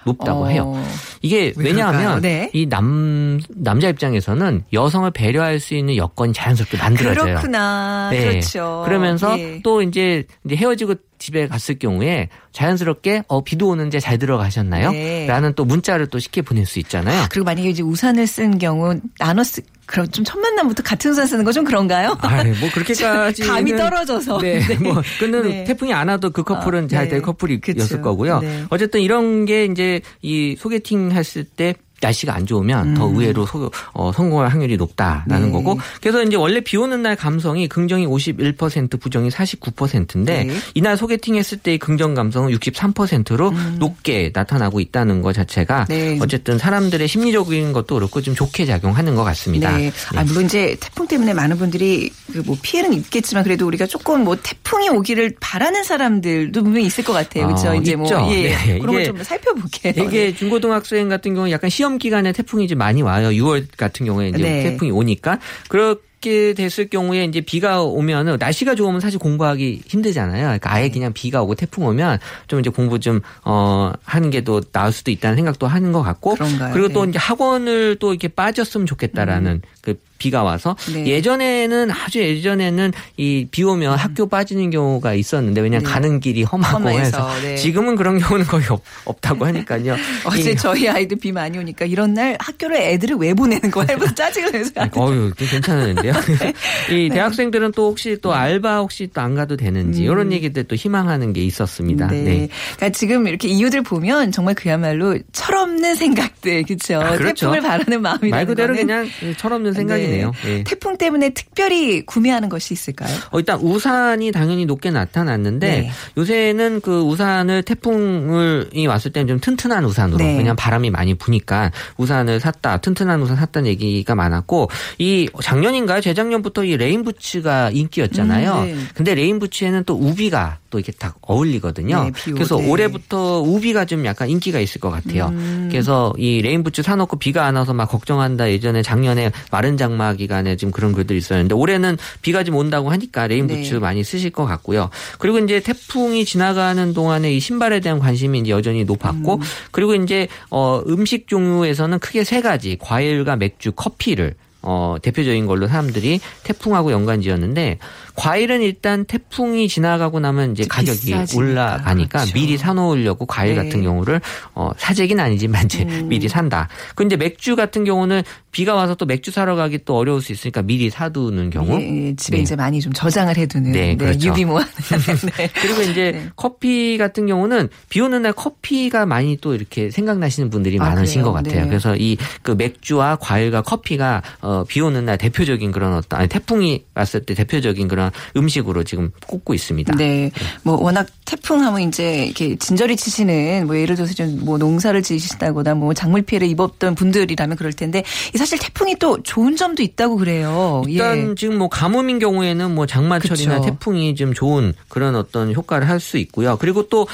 높다고 0.04 0.44
어, 0.44 0.46
해요. 0.46 0.74
이게 1.20 1.52
왜 1.56 1.66
왜냐하면? 1.66 2.22
네. 2.22 2.50
이남 2.54 3.40
남자 3.56 3.90
입장에서는 3.90 4.64
여성을 4.72 5.10
배려할 5.10 5.60
수 5.60 5.74
있는 5.74 5.96
여건이 5.96 6.32
자연스럽게 6.32 6.78
만들어져요. 6.78 7.24
그렇구나. 7.24 8.08
네. 8.10 8.24
그렇죠. 8.30 8.82
그러면서 8.86 9.38
예. 9.38 9.60
또 9.62 9.82
이제, 9.82 10.24
이제 10.46 10.56
헤어지고 10.56 10.94
집에 11.18 11.48
갔을 11.48 11.78
경우에 11.78 12.28
자연스럽게 12.52 13.24
어 13.28 13.42
비도 13.42 13.68
오는데 13.68 14.00
잘 14.00 14.18
들어가셨나요? 14.18 14.92
네. 14.92 15.26
라는 15.26 15.52
또 15.54 15.64
문자를 15.64 16.06
또 16.06 16.18
쉽게 16.18 16.42
보낼 16.42 16.66
수 16.66 16.78
있잖아요. 16.78 17.26
그리고 17.30 17.44
만약에 17.44 17.68
이제 17.70 17.82
우산을 17.82 18.26
쓴 18.26 18.58
경우 18.58 18.98
나눠 19.18 19.42
쓰 19.44 19.60
그럼 19.86 20.06
좀 20.08 20.24
첫 20.24 20.38
만남부터 20.38 20.82
같은 20.82 21.10
우산 21.10 21.26
쓰는 21.26 21.44
거 21.44 21.52
좀 21.52 21.64
그런가요? 21.64 22.16
아, 22.20 22.44
뭐 22.44 22.70
그렇게까지 22.74 23.42
감이 23.48 23.74
떨어져서. 23.76 24.38
네, 24.38 24.60
네. 24.68 24.74
뭐 24.76 25.02
그는 25.18 25.42
네. 25.48 25.64
태풍이 25.64 25.92
안 25.94 26.08
와도 26.08 26.30
그 26.30 26.42
커플은 26.42 26.84
아, 26.84 26.88
잘 26.88 27.04
네. 27.04 27.10
될 27.10 27.22
커플이었을. 27.22 28.02
거고요. 28.02 28.40
네. 28.40 28.64
어쨌든 28.70 29.00
이런 29.00 29.44
게 29.46 29.64
이제 29.64 30.00
이 30.22 30.56
소개팅 30.58 31.10
했을 31.12 31.44
때 31.44 31.74
날씨가 32.00 32.34
안 32.34 32.46
좋으면 32.46 32.94
더 32.94 33.06
의외로 33.06 33.44
소- 33.46 33.70
어, 33.92 34.12
성공할 34.12 34.48
확률이 34.50 34.76
높다라는 34.76 35.36
음. 35.36 35.46
네. 35.46 35.52
거고 35.52 35.78
그래서 36.00 36.22
이제 36.22 36.36
원래 36.36 36.60
비 36.60 36.76
오는 36.76 37.02
날 37.02 37.16
감성이 37.16 37.68
긍정이 37.68 38.06
51% 38.06 39.00
부정이 39.00 39.30
49%인데 39.30 40.44
네. 40.44 40.54
이날 40.74 40.96
소개팅했을 40.96 41.58
때의 41.58 41.78
긍정 41.78 42.14
감성은 42.14 42.52
63%로 42.56 43.52
높게 43.78 44.30
나타나고 44.34 44.80
있다는 44.80 45.22
것 45.22 45.32
자체가 45.32 45.86
음. 45.90 45.94
네. 45.94 46.18
어쨌든 46.22 46.58
사람들의 46.58 47.06
심리적인 47.08 47.72
것도 47.72 47.94
그렇고 47.96 48.20
좀 48.20 48.34
좋게 48.34 48.66
작용하는 48.66 49.14
것 49.14 49.24
같습니다. 49.24 49.76
네. 49.76 49.90
아, 50.14 50.24
물론 50.24 50.44
이제 50.44 50.76
태풍 50.80 51.06
때문에 51.06 51.34
많은 51.34 51.58
분들이 51.58 52.10
그 52.32 52.42
뭐 52.48 52.56
피해는 52.62 52.94
있겠지만 52.94 53.44
그래도 53.44 53.66
우리가 53.66 53.86
조금 53.86 54.24
뭐 54.24 54.36
태풍이 54.42 54.88
오기를 54.88 55.34
바라는 55.40 55.82
사람들도 55.84 56.62
분명히 56.62 56.86
있을 56.86 57.04
것 57.04 57.12
같아요. 57.12 57.46
그렇죠? 57.46 57.68
어, 57.70 57.74
이제 57.74 57.92
있죠. 57.92 57.98
뭐 58.20 58.32
예. 58.34 58.54
네. 58.56 58.78
그런 58.78 58.94
걸 58.94 59.04
좀 59.04 59.22
살펴볼게요. 59.22 59.92
이게 60.06 60.34
중고등학생 60.34 61.08
같은 61.08 61.34
경우는 61.34 61.50
약간 61.52 61.68
시험 61.70 61.87
기간에 61.96 62.32
태풍이 62.32 62.68
좀 62.68 62.76
많이 62.76 63.00
와요. 63.00 63.28
6월 63.30 63.64
같은 63.78 64.04
경우에 64.04 64.28
이제 64.28 64.38
네. 64.42 64.62
태풍이 64.64 64.90
오니까 64.90 65.38
그렇게 65.68 66.52
됐을 66.52 66.88
경우에 66.88 67.24
이제 67.24 67.40
비가 67.40 67.80
오면은 67.82 68.36
날씨가 68.38 68.74
좋으면 68.74 69.00
사실 69.00 69.18
공부하기 69.20 69.82
힘들잖아요. 69.86 70.42
그러니까 70.42 70.70
네. 70.70 70.76
아예 70.76 70.90
그냥 70.90 71.12
비가 71.14 71.42
오고 71.42 71.54
태풍 71.54 71.86
오면 71.86 72.18
좀 72.48 72.60
이제 72.60 72.68
공부 72.68 72.98
좀 72.98 73.22
어 73.44 73.92
하는 74.04 74.30
게더 74.30 74.60
나을 74.72 74.92
수도 74.92 75.10
있다는 75.10 75.36
생각도 75.36 75.66
하는 75.66 75.92
것 75.92 76.02
같고 76.02 76.34
그런가요? 76.34 76.72
그리고 76.74 76.88
또 76.88 77.00
네. 77.00 77.06
음. 77.06 77.10
이제 77.10 77.18
학원을 77.18 77.96
또 78.00 78.10
이렇게 78.12 78.28
빠졌으면 78.28 78.86
좋겠다라는 78.86 79.62
그 79.88 79.98
비가 80.18 80.42
와서 80.42 80.76
네. 80.92 81.06
예전에는 81.06 81.90
아주 81.92 82.18
예전에는 82.20 82.92
이 83.18 83.46
비 83.50 83.62
오면 83.62 83.94
학교 83.96 84.28
빠지는 84.28 84.68
경우가 84.70 85.14
있었는데 85.14 85.60
왜냐면 85.60 85.84
음. 85.84 85.86
네. 85.86 85.92
가는 85.92 86.20
길이 86.20 86.42
험하고 86.42 86.78
험해서, 86.90 86.98
해서 87.30 87.40
네. 87.40 87.54
지금은 87.56 87.94
그런 87.96 88.18
경우는 88.18 88.44
거의 88.46 88.64
없, 88.68 88.82
없다고 89.04 89.46
하니까요. 89.46 89.94
어제 90.26 90.50
이- 90.50 90.56
저희 90.56 90.88
아이도 90.88 91.16
비 91.16 91.30
많이 91.32 91.56
오니까 91.56 91.86
이런 91.86 92.14
날 92.14 92.36
학교를 92.40 92.76
애들을 92.76 93.16
왜 93.16 93.32
보내는 93.32 93.70
거야? 93.70 93.84
이러면서 93.88 94.12
짜증을 94.16 94.50
내서 94.52 94.72
어유 94.96 95.32
괜찮은데요. 95.36 96.12
네. 96.40 96.52
이 96.94 97.08
대학생들은 97.08 97.72
또 97.72 97.88
혹시 97.90 98.18
또 98.20 98.34
알바 98.34 98.78
혹시 98.78 99.06
또 99.14 99.20
안 99.20 99.34
가도 99.36 99.56
되는지 99.56 100.02
이런 100.02 100.32
얘기들 100.32 100.64
또 100.64 100.74
희망하는 100.76 101.32
게 101.32 101.42
있었습니다. 101.44 102.06
음. 102.06 102.10
네. 102.10 102.22
네. 102.22 102.48
그러니까 102.76 102.90
지금 102.90 103.26
이렇게 103.28 103.48
이유들 103.48 103.82
보면 103.82 104.32
정말 104.32 104.54
그야말로 104.54 105.16
철없는 105.32 105.94
생각들, 105.94 106.64
그렇죠? 106.64 107.00
아, 107.00 107.16
그렇죠. 107.16 107.46
태풍을 107.52 107.60
바라는 107.60 108.02
마음이라는 108.02 108.30
말 108.30 108.46
그대로 108.46 108.74
거는 108.74 108.86
그냥 108.86 109.08
철없는 109.36 109.72
생각이네요. 109.78 110.32
네. 110.44 110.50
예. 110.50 110.64
태풍 110.64 110.96
때문에 110.96 111.30
특별히 111.30 112.04
구매하는 112.04 112.48
것이 112.48 112.74
있을까요? 112.74 113.14
어, 113.30 113.38
일단 113.38 113.58
우산이 113.60 114.32
당연히 114.32 114.66
높게 114.66 114.90
나타났는데 114.90 115.66
네. 115.66 115.90
요새는 116.16 116.80
그 116.80 117.00
우산을 117.00 117.62
태풍이 117.62 118.86
왔을 118.86 119.12
때는 119.12 119.28
좀 119.28 119.40
튼튼한 119.40 119.84
우산으로 119.84 120.18
네. 120.18 120.30
왜냐하면 120.32 120.56
바람이 120.56 120.90
많이 120.90 121.14
부니까 121.14 121.72
우산을 121.96 122.40
샀다 122.40 122.78
튼튼한 122.78 123.20
우산 123.22 123.36
샀다는 123.36 123.68
얘기가 123.68 124.14
많았고 124.14 124.70
이 124.98 125.28
작년인가요 125.42 126.00
재작년부터 126.00 126.64
이 126.64 126.76
rain 126.76 127.11
boots가 127.11 127.70
인기였잖아요. 127.70 128.54
음, 128.54 128.64
네. 128.66 128.76
근데 128.94 129.14
rain 129.14 129.34
boots에는 129.34 129.84
또 129.84 129.94
우비가 129.94 130.58
또 130.70 130.78
이렇게 130.78 130.92
딱 130.92 131.16
어울리거든요. 131.22 132.04
네, 132.04 132.10
비 132.14 132.30
오- 132.30 132.34
그래서 132.34 132.56
네. 132.58 132.68
올해부터 132.68 133.40
우비가 133.40 133.84
좀 133.84 134.04
약간 134.04 134.28
인기가 134.28 134.60
있을 134.60 134.80
것 134.80 134.90
같아요. 134.90 135.26
음. 135.28 135.68
그래서 135.70 136.12
이 136.18 136.42
rain 136.42 136.60
boots 136.60 136.82
사놓고 136.82 137.18
비가 137.18 137.46
안 137.46 137.56
와서 137.56 137.72
막 137.72 137.86
걱정한다. 137.86 138.50
예전에 138.50 138.82
작년에 138.82 139.30
마른 139.50 139.76
장마 139.76 140.12
기간에 140.14 140.56
좀 140.56 140.70
그런 140.70 140.92
글들이 140.92 141.18
있었는데 141.18 141.54
올해는 141.54 141.96
비가 142.22 142.44
좀 142.44 142.56
온다고 142.56 142.90
하니까 142.90 143.26
rain 143.26 143.48
boots 143.48 143.74
네. 143.74 143.78
많이 143.78 144.04
쓰실 144.04 144.30
것 144.30 144.44
같고요. 144.44 144.90
그리고 145.18 145.38
이제 145.38 145.60
태풍이 145.60 146.24
지나가는 146.24 146.92
동안에 146.92 147.32
이 147.32 147.40
신발에 147.40 147.80
대한 147.80 147.98
관심이 147.98 148.38
이제 148.40 148.50
여전히 148.50 148.84
높았고 148.84 149.34
음. 149.36 149.40
그리고 149.70 149.94
이제 149.94 150.28
어 150.50 150.82
음식 150.86 151.28
종류에서는 151.28 151.98
크게 151.98 152.24
세 152.24 152.40
가지 152.42 152.76
과일과 152.78 153.36
맥주, 153.36 153.72
커피를 153.72 154.34
어, 154.62 154.96
대표적인 155.02 155.46
걸로 155.46 155.68
사람들이 155.68 156.20
태풍하고 156.42 156.90
연관 156.92 157.22
지었는데 157.22 157.78
과일은 158.16 158.60
일단 158.62 159.04
태풍이 159.04 159.68
지나가고 159.68 160.18
나면 160.20 160.52
이제 160.52 160.64
가격이 160.68 160.98
비싸지니까. 161.00 161.36
올라가니까 161.46 162.18
그렇죠. 162.20 162.34
미리 162.34 162.58
사놓으려고 162.58 163.26
과일 163.26 163.54
네. 163.54 163.62
같은 163.64 163.82
경우를 163.82 164.20
어, 164.54 164.70
사재기는 164.76 165.22
아니지만 165.22 165.66
이제 165.66 165.84
음. 165.84 166.08
미리 166.10 166.28
산다. 166.28 166.68
근데 166.96 167.16
맥주 167.16 167.54
같은 167.54 167.84
경우는 167.84 168.22
비가 168.50 168.74
와서 168.74 168.94
또 168.96 169.06
맥주 169.06 169.30
사러 169.30 169.54
가기 169.54 169.80
또 169.84 169.96
어려울 169.96 170.20
수 170.20 170.32
있으니까 170.32 170.62
미리 170.62 170.90
사두는 170.90 171.50
경우. 171.50 171.80
예, 171.80 172.08
예, 172.08 172.16
집에 172.16 172.38
네. 172.38 172.42
이제 172.42 172.56
많이 172.56 172.80
좀 172.80 172.92
저장을 172.92 173.36
해두는 173.36 173.70
네, 173.72 173.94
그렇죠. 173.96 174.28
유비무환 174.28 174.66
네. 175.36 175.48
그리고 175.54 175.82
이제 175.82 176.12
네. 176.12 176.28
커피 176.34 176.98
같은 176.98 177.26
경우는 177.26 177.68
비 177.88 178.00
오는 178.00 178.22
날 178.22 178.32
커피가 178.32 179.06
많이 179.06 179.36
또 179.40 179.54
이렇게 179.54 179.90
생각나시는 179.90 180.50
분들이 180.50 180.78
아, 180.80 180.84
많으신 180.84 181.22
그래요? 181.22 181.24
것 181.26 181.32
같아요. 181.32 181.62
네. 181.62 181.68
그래서 181.68 181.94
이 181.96 182.16
그 182.42 182.52
맥주와 182.52 183.16
과일과 183.16 183.62
커피가 183.62 184.22
어, 184.40 184.47
비 184.66 184.80
오는 184.80 185.04
날 185.04 185.18
대표적인 185.18 185.72
그런 185.72 185.94
어떤 185.94 186.20
아니 186.20 186.28
태풍이 186.28 186.84
왔을 186.94 187.24
때 187.24 187.34
대표적인 187.34 187.88
그런 187.88 188.10
음식으로 188.36 188.84
지금 188.84 189.10
꼽고 189.26 189.54
있습니다. 189.54 189.94
네. 189.96 190.30
뭐 190.62 190.80
워낙 190.80 191.06
태풍 191.24 191.62
하면 191.62 191.80
이제 191.82 192.24
이렇게 192.24 192.56
진저리 192.56 192.96
치시는 192.96 193.66
뭐 193.66 193.76
예를 193.76 193.94
들어서 193.94 194.14
좀 194.14 194.38
뭐 194.48 194.58
농사를 194.58 195.00
지으시다거나 195.02 195.74
뭐 195.74 195.92
작물 195.94 196.22
피해를 196.22 196.48
입었던 196.48 196.94
분들이라면 196.94 197.56
그럴 197.56 197.72
텐데 197.72 198.02
이 198.34 198.38
사실 198.38 198.58
태풍이 198.58 198.96
또 198.96 199.22
좋은 199.22 199.56
점도 199.56 199.82
있다고 199.82 200.16
그래요. 200.16 200.82
일단 200.88 201.30
예. 201.30 201.34
지금 201.34 201.58
뭐 201.58 201.68
가뭄인 201.68 202.18
경우에는 202.18 202.74
뭐 202.74 202.86
장마철이나 202.86 203.60
그쵸. 203.60 203.70
태풍이 203.70 204.14
좀 204.14 204.32
좋은 204.32 204.72
그런 204.88 205.16
어떤 205.16 205.54
효과를 205.54 205.88
할 205.88 205.98
수 205.98 206.16
있고요. 206.18 206.56
그리고 206.60 206.88
또 206.88 207.08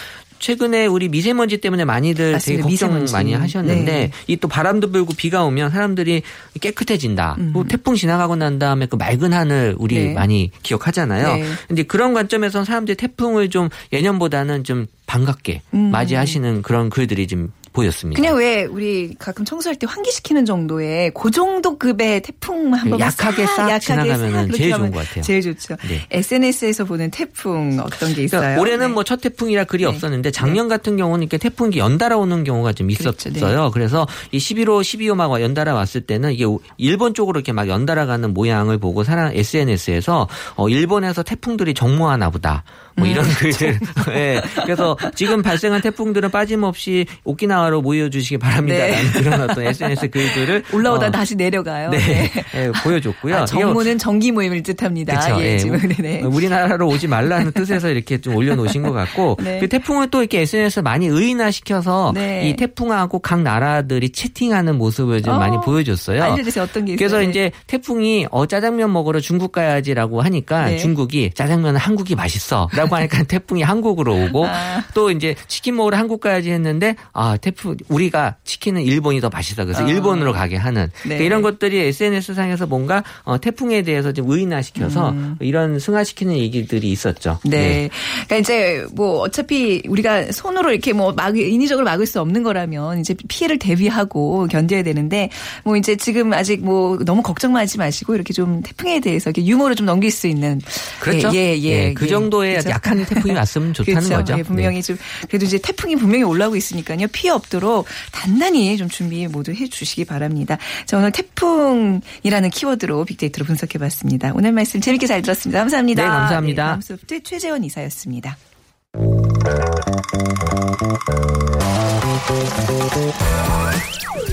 최근에 0.44 0.84
우리 0.84 1.08
미세먼지 1.08 1.56
때문에 1.56 1.86
많이들 1.86 2.32
맞습니다. 2.32 2.62
되게 2.64 2.74
걱정 2.74 2.90
미세먼지. 2.90 3.12
많이 3.14 3.32
하셨는데 3.32 3.92
네. 3.92 4.10
이또 4.26 4.46
바람도 4.46 4.90
불고 4.92 5.14
비가 5.14 5.42
오면 5.42 5.70
사람들이 5.70 6.20
깨끗해진다. 6.60 7.36
음. 7.38 7.50
뭐 7.54 7.64
태풍 7.64 7.94
지나가고 7.94 8.36
난 8.36 8.58
다음에 8.58 8.84
그 8.84 8.96
맑은 8.96 9.32
하늘 9.32 9.74
우리 9.78 10.08
네. 10.08 10.12
많이 10.12 10.50
기억하잖아요. 10.62 11.36
네. 11.36 11.44
근데 11.66 11.82
그런 11.82 12.12
관점에서 12.12 12.62
사람들이 12.62 12.94
태풍을 12.94 13.48
좀 13.48 13.70
예년보다는 13.94 14.64
좀 14.64 14.86
반갑게 15.06 15.62
음. 15.72 15.90
맞이하시는 15.90 16.60
그런 16.60 16.90
글들이 16.90 17.26
좀 17.26 17.50
보였습니다. 17.74 18.20
그냥 18.20 18.36
왜 18.38 18.64
우리 18.64 19.14
가끔 19.18 19.44
청소할 19.44 19.76
때 19.76 19.86
환기시키는 19.90 20.46
정도의 20.46 21.10
그 21.12 21.30
정도 21.30 21.76
급의 21.76 22.22
태풍 22.22 22.72
한번 22.72 23.00
약하게 23.00 23.44
싹 23.46 23.78
지나가면은 23.80 24.52
제일 24.52 24.72
좋은 24.72 24.90
것 24.92 25.06
같아요. 25.06 25.22
제일 25.22 25.42
좋죠. 25.42 25.76
네. 25.88 26.00
SNS에서 26.10 26.84
보는 26.84 27.10
태풍 27.10 27.80
어떤 27.82 28.14
게 28.14 28.22
있어요? 28.22 28.40
그러니까 28.40 28.60
올해는 28.60 28.88
네. 28.88 28.94
뭐첫 28.94 29.20
태풍이라 29.20 29.64
글이 29.64 29.82
네. 29.82 29.88
없었는데 29.88 30.30
작년 30.30 30.68
같은 30.68 30.96
경우는 30.96 31.24
이렇게 31.24 31.36
태풍이 31.36 31.76
연달아 31.76 32.16
오는 32.16 32.44
경우가 32.44 32.72
좀 32.72 32.88
그렇죠. 32.94 33.28
있었어요. 33.28 33.72
그래서 33.72 34.06
이 34.30 34.38
11호, 34.38 34.80
12호 34.80 35.16
막 35.16 35.28
연달아 35.42 35.74
왔을 35.74 36.00
때는 36.02 36.32
이게 36.32 36.44
일본 36.78 37.12
쪽으로 37.12 37.40
이렇게 37.40 37.52
막 37.52 37.68
연달아 37.68 38.06
가는 38.06 38.32
모양을 38.32 38.78
보고 38.78 39.02
사람 39.02 39.32
SNS에서 39.34 40.28
어 40.54 40.68
일본에서 40.68 41.24
태풍들이 41.24 41.74
정모하나 41.74 42.30
보다. 42.30 42.62
뭐 42.96 43.06
이런 43.08 43.24
음. 43.24 43.30
글들. 43.36 43.80
예. 44.10 44.40
그래서 44.62 44.96
지금 45.14 45.42
발생한 45.42 45.80
태풍들은 45.80 46.30
빠짐없이 46.30 47.06
오키나와 47.24 47.63
로 47.68 47.80
모여주시기 47.80 48.38
바랍니다라는 48.38 49.12
그런 49.12 49.40
어떤 49.40 49.66
SNS 49.66 50.10
글들을 50.10 50.62
네. 50.62 50.68
올라오다 50.76 51.06
어, 51.06 51.10
다시 51.10 51.34
내려가요. 51.34 51.90
네, 51.90 52.30
예, 52.54 52.70
보여줬고요. 52.82 53.36
아, 53.36 53.44
정모는 53.44 53.98
정기 53.98 54.32
모임을 54.32 54.62
뜻합니다. 54.62 55.18
그쵸. 55.18 55.40
예, 55.40 55.54
예. 55.54 55.58
지금 55.58 55.78
네네. 55.78 56.22
우리나라로 56.22 56.86
오지 56.88 57.08
말라는 57.08 57.52
뜻에서 57.52 57.88
이렇게 57.88 58.20
좀 58.20 58.34
올려놓으신 58.36 58.82
것 58.82 58.92
같고 58.92 59.38
네. 59.42 59.60
그 59.60 59.68
태풍을 59.68 60.10
또 60.10 60.20
이렇게 60.20 60.40
SNS 60.40 60.80
많이 60.80 61.06
의인화 61.06 61.50
시켜서 61.50 62.12
네. 62.14 62.48
이 62.48 62.56
태풍하고 62.56 63.20
각 63.20 63.42
나라들이 63.42 64.10
채팅하는 64.10 64.76
모습을 64.76 65.22
좀 65.22 65.34
어, 65.34 65.38
많이 65.38 65.56
보여줬어요. 65.64 66.22
알려주세요. 66.22 66.64
어떤 66.64 66.84
게 66.84 66.92
있어요? 66.92 66.98
그래서 66.98 67.18
네. 67.18 67.30
이제 67.30 67.52
태풍이 67.66 68.26
어 68.30 68.46
짜장면 68.46 68.92
먹으러 68.92 69.20
중국 69.20 69.52
가야지라고 69.52 70.22
하니까 70.22 70.66
네. 70.66 70.78
중국이 70.78 71.30
짜장면은 71.34 71.80
한국이 71.80 72.14
맛있어라고 72.14 72.96
하니까 72.96 73.22
태풍이 73.24 73.62
한국으로 73.62 74.14
오고 74.24 74.46
아. 74.46 74.84
또 74.94 75.10
이제 75.10 75.34
치킨 75.48 75.76
먹으러 75.76 75.96
한국 75.96 76.20
가야지 76.20 76.50
했는데 76.50 76.96
아 77.12 77.36
태풍 77.36 77.53
우리가 77.88 78.36
치킨은 78.44 78.82
일본이 78.82 79.20
더 79.20 79.28
맛있어 79.30 79.64
그래서 79.64 79.84
아. 79.84 79.88
일본으로 79.88 80.32
가게 80.32 80.56
하는 80.56 80.84
네. 81.02 81.02
그러니까 81.02 81.24
이런 81.24 81.42
것들이 81.42 81.78
SNS 81.78 82.34
상에서 82.34 82.66
뭔가 82.66 83.02
어, 83.22 83.40
태풍에 83.40 83.82
대해서 83.82 84.12
좀 84.12 84.30
의인화시켜서 84.30 85.14
이런 85.40 85.78
승화시키는 85.78 86.36
얘기들이 86.36 86.90
있었죠. 86.90 87.38
네. 87.44 87.88
그러니까 88.26 88.36
이제 88.36 88.86
뭐 88.92 89.20
어차피 89.20 89.82
우리가 89.88 90.32
손으로 90.32 90.70
이렇게 90.70 90.92
뭐 90.92 91.14
막 91.14 91.36
인위적으로 91.38 91.84
막을 91.84 92.06
수 92.06 92.20
없는 92.20 92.42
거라면 92.42 93.00
이제 93.00 93.14
피해를 93.28 93.58
대비하고 93.58 94.46
견뎌야 94.48 94.82
되는데 94.82 95.30
뭐 95.64 95.76
이제 95.76 95.96
지금 95.96 96.32
아직 96.32 96.64
뭐 96.64 96.98
너무 97.04 97.22
걱정만 97.22 97.62
하지 97.62 97.78
마시고 97.78 98.14
이렇게 98.14 98.32
좀 98.32 98.62
태풍에 98.62 99.00
대해서 99.00 99.30
이렇게 99.30 99.46
유머를 99.46 99.76
좀 99.76 99.86
넘길 99.86 100.10
수 100.10 100.26
있는 100.26 100.60
그렇죠. 101.00 101.30
예, 101.34 101.56
예, 101.56 101.62
예. 101.62 101.94
그 101.94 102.06
정도의 102.06 102.52
그렇죠. 102.54 102.70
약한 102.70 103.04
태풍이 103.04 103.34
왔으면 103.34 103.72
좋다는 103.72 104.00
그렇죠. 104.02 104.16
거죠. 104.16 104.38
예, 104.38 104.42
분명히 104.42 104.82
좀 104.82 104.96
그래도 105.28 105.46
이제 105.46 105.58
태풍이 105.58 105.96
분명히 105.96 106.24
올라오고 106.24 106.56
있으니까요. 106.56 107.06
피해 107.12 107.30
없 107.32 107.43
도록 107.50 107.86
단단히 108.12 108.76
좀 108.76 108.88
준비 108.88 109.26
모두 109.26 109.52
해 109.52 109.68
주시기 109.68 110.04
바랍니다. 110.04 110.58
자, 110.86 110.98
오늘 110.98 111.12
태풍이라는 111.12 112.50
키워드로 112.50 113.04
빅데이터로 113.04 113.46
분석해 113.46 113.78
봤습니다. 113.78 114.32
오늘 114.34 114.52
말씀 114.52 114.80
재밌게 114.80 115.06
잘 115.06 115.22
들었습니다. 115.22 115.58
감사합니다. 115.60 116.02
네, 116.02 116.08
감사합니다. 116.08 116.64
다음 116.64 116.80
소프트 116.80 117.22
최재원 117.22 117.64
이사였습니다. 117.64 118.36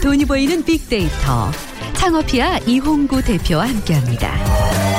돈이 0.01 0.25
보이는 0.25 0.63
빅데이터. 0.63 1.51
창업이야 1.94 2.60
이홍구 2.65 3.22
대표와 3.24 3.68
함께합니다. 3.68 4.91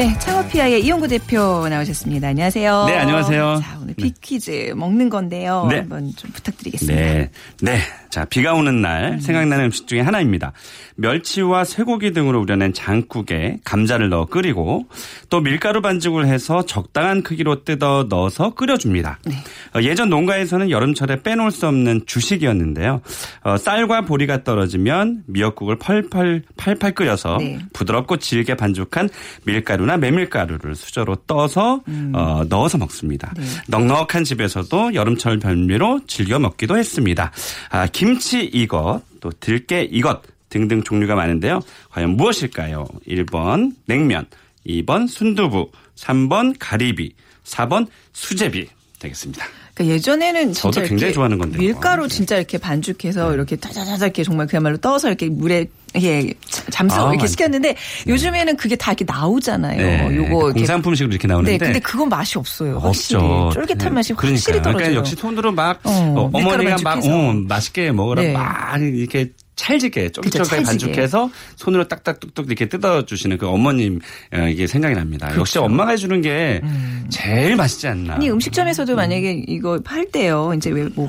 네, 0.00 0.18
창업피아의 0.18 0.82
이용구 0.82 1.08
대표 1.08 1.68
나오셨습니다. 1.68 2.28
안녕하세요. 2.28 2.86
네, 2.86 2.96
안녕하세요. 2.96 3.60
자, 3.62 3.78
오늘 3.82 3.92
빅퀴즈 3.92 4.72
먹는 4.74 5.10
건데요. 5.10 5.66
네. 5.68 5.80
한번 5.80 6.10
좀 6.16 6.30
부탁드리겠습니다. 6.30 6.98
네. 6.98 7.30
네. 7.60 7.80
자, 8.08 8.24
비가 8.24 8.54
오는 8.54 8.80
날 8.80 9.20
생각나는 9.20 9.66
음식 9.66 9.86
중에 9.86 10.00
하나입니다. 10.00 10.52
멸치와 10.96 11.64
쇠고기 11.64 12.12
등으로 12.12 12.40
우려낸 12.40 12.72
장국에 12.72 13.58
감자를 13.64 14.08
넣어 14.08 14.24
끓이고 14.24 14.86
또 15.28 15.40
밀가루 15.40 15.82
반죽을 15.82 16.26
해서 16.26 16.64
적당한 16.64 17.22
크기로 17.22 17.64
뜯어 17.64 18.06
넣어서 18.08 18.54
끓여줍니다. 18.54 19.18
어, 19.74 19.82
예전 19.82 20.08
농가에서는 20.08 20.70
여름철에 20.70 21.22
빼놓을 21.22 21.50
수 21.50 21.66
없는 21.68 22.06
주식이었는데요. 22.06 23.02
어, 23.44 23.56
쌀과 23.58 24.02
보리가 24.02 24.44
떨어지면 24.44 25.24
미역국을 25.26 25.76
펄펄 25.76 26.44
팔팔 26.56 26.92
끓여서 26.92 27.36
네. 27.38 27.58
부드럽고 27.72 28.16
질게 28.16 28.54
반죽한 28.54 29.08
밀가루 29.44 29.89
나 29.90 29.96
메밀가루를 29.96 30.76
수저로 30.76 31.16
떠서 31.26 31.82
어, 32.12 32.44
넣어서 32.48 32.78
먹습니다. 32.78 33.34
넉넉한 33.66 34.22
집에서도 34.22 34.94
여름철 34.94 35.40
별미로 35.40 36.06
즐겨 36.06 36.38
먹기도 36.38 36.78
했습니다. 36.78 37.32
아, 37.70 37.88
김치 37.88 38.44
이것, 38.44 39.02
또 39.18 39.30
들깨 39.40 39.88
이것 39.90 40.22
등등 40.48 40.84
종류가 40.84 41.16
많은데요. 41.16 41.58
과연 41.90 42.10
무엇일까요? 42.10 42.86
1번 43.08 43.72
냉면, 43.86 44.26
2번 44.64 45.08
순두부, 45.08 45.72
3번 45.96 46.54
가리비, 46.60 47.12
4번 47.42 47.88
수제비 48.12 48.68
되겠습니다. 49.00 49.44
그러니까 49.80 49.94
예전에는 49.94 50.52
진짜 50.52 50.82
굉장히 50.82 51.12
좋아하는 51.12 51.38
건데요. 51.38 51.60
네. 51.60 51.66
밀가루 51.68 52.06
진짜 52.08 52.36
이렇게 52.36 52.58
반죽해서 52.58 53.32
이렇게 53.34 53.56
타자자자 53.56 54.06
이렇게 54.06 54.22
정말 54.22 54.46
그야말로 54.46 54.76
떠서 54.76 55.08
이렇게 55.08 55.28
물에 55.28 55.66
예 56.00 56.32
잠수 56.70 56.96
아, 57.00 57.08
이렇게 57.08 57.18
맞- 57.22 57.26
시켰는데 57.26 57.76
요즘에는 58.06 58.56
그게 58.56 58.76
다 58.76 58.92
이렇게 58.92 59.04
나오잖아요. 59.06 59.76
네, 59.76 60.16
요거 60.16 60.44
이렇게 60.46 60.60
공산품식으로 60.60 61.10
이렇게 61.12 61.26
나오는데 61.26 61.52
네, 61.52 61.58
근데 61.58 61.78
그건 61.80 62.08
맛이 62.08 62.38
없어요. 62.38 62.78
확실히 62.78 63.20
없죠. 63.22 63.60
쫄깃한 63.66 63.94
맛이 63.94 64.12
그러니까요. 64.14 64.34
확실히 64.36 64.58
떨어져요. 64.58 64.74
그러니까 64.76 64.98
역시 64.98 65.16
손으로 65.16 65.52
막 65.52 65.80
어, 65.84 65.90
어, 66.32 66.40
머니가막. 66.40 67.04
어, 67.06 67.32
맛있게 67.48 67.90
먹으라 67.92 68.22
네. 68.22 68.32
막 68.32 68.80
이렇게 68.80 69.30
찰지게 69.60 70.10
찰지게. 70.10 70.62
반죽해서 70.62 71.30
손으로 71.56 71.86
딱딱 71.86 72.18
뚝뚝 72.20 72.46
이렇게 72.46 72.66
뜯어주시는 72.68 73.36
그 73.38 73.46
어머님 73.46 74.00
어, 74.32 74.48
이게 74.48 74.66
생각이 74.66 74.94
납니다. 74.94 75.30
역시 75.36 75.58
엄마가 75.58 75.90
해주는 75.92 76.20
게 76.22 76.62
제일 77.10 77.56
맛있지 77.56 77.86
않나. 77.88 78.02
그렇죠. 78.02 78.12
음. 78.12 78.16
아니 78.16 78.30
음식점에서도 78.30 78.96
만약에 78.96 79.44
이거 79.48 79.78
팔 79.84 80.06
때요 80.10 80.52
이제 80.56 80.70
왜뭐 80.70 81.08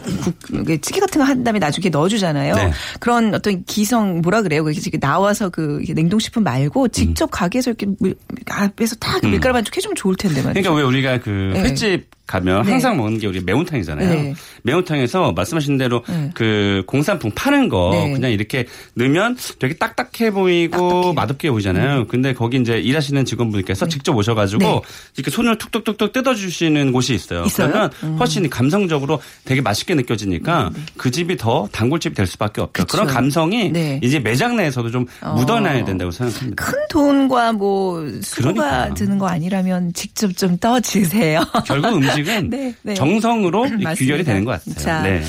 찌개 0.82 1.00
같은 1.00 1.20
거 1.20 1.32
한 1.32 1.44
다음에 1.46 1.60
나중에 1.60 1.88
넣어주잖아요. 1.90 2.56
네. 2.56 2.72
그런 3.00 3.34
어떤 3.34 3.64
기성 3.64 4.20
뭐라 4.22 4.42
그래요? 4.42 4.68
이렇게 4.70 4.98
나와서 5.00 5.50
그 5.50 5.82
냉동식품 5.88 6.44
말고 6.44 6.90
직접 6.90 7.32
가게에서 7.32 7.70
이렇게 7.72 7.86
물- 8.00 8.16
앞에서 8.50 8.96
딱 8.98 9.22
밀가루 9.26 9.54
반죽 9.54 9.78
해주면 9.78 9.96
좋을 9.96 10.16
텐데 10.18 10.42
말이죠. 10.42 10.50
음. 10.60 10.64
그러니까 10.64 10.74
왜 10.74 10.84
우리가 10.84 11.20
그 11.20 11.52
네. 11.54 11.62
횟집 11.62 12.11
가면 12.32 12.64
네. 12.64 12.72
항상 12.72 12.98
먹는 12.98 13.20
게 13.20 13.28
우리 13.28 13.42
매운탕이잖아요. 13.42 14.10
네. 14.10 14.34
매운탕에서 14.64 15.34
말씀하신 15.34 15.78
대로 15.78 16.04
네. 16.08 16.30
그 16.34 16.84
공산품 16.88 17.32
파는 17.36 17.68
거 17.68 17.92
네. 17.92 18.14
그냥 18.14 18.32
이렇게 18.32 18.66
넣으면 18.96 19.36
되게 19.60 19.76
딱딱해 19.76 20.32
보이고 20.32 20.78
딱딱해요. 20.78 21.14
맛없게 21.14 21.52
보이잖아요. 21.52 22.08
근데 22.08 22.34
거기 22.34 22.58
이제 22.58 22.78
일하시는 22.80 23.26
직원분께서 23.26 23.88
직접 23.88 24.16
오셔가지고 24.16 24.64
네. 24.64 24.82
이렇게 25.18 25.30
손을 25.32 25.58
툭툭툭툭 25.58 26.14
뜯어주시는 26.14 26.92
곳이 26.94 27.14
있어요. 27.14 27.44
있어요? 27.46 27.68
음. 27.68 27.72
그러면 27.72 28.18
훨씬 28.20 28.50
감성적으로 28.50 29.20
되게 29.46 29.62
맛있게 29.62 29.96
느껴지니까 29.96 30.72
그 30.98 31.12
집이 31.12 31.38
더 31.38 31.68
단골집이 31.72 32.16
될 32.16 32.28
수밖에 32.28 32.62
없죠. 32.62 32.86
그런 32.86 33.08
감성이 33.08 33.72
네. 33.72 34.00
이제 34.02 34.20
매장 34.20 34.56
내에서도 34.56 34.90
좀 34.92 35.06
어. 35.22 35.34
묻어나야 35.34 35.84
된다고 35.84 36.12
생각합니다. 36.12 36.64
큰 36.64 36.78
돈과 36.90 37.54
뭐 37.54 38.06
수고가 38.22 38.54
그러니까. 38.54 38.94
드는 38.94 39.18
거 39.18 39.28
아니라면 39.28 39.94
직접 39.94 40.36
좀 40.38 40.58
떠주세요. 40.58 41.42
결국 41.66 41.96
음식 41.96 42.21
은 42.28 42.50
네, 42.50 42.74
네. 42.82 42.94
정성으로. 42.94 43.66
귀결이 43.96 44.24
되는 44.24 44.46
것 44.46 44.52
같아요. 44.52 44.76
자, 44.76 45.02
네. 45.02 45.22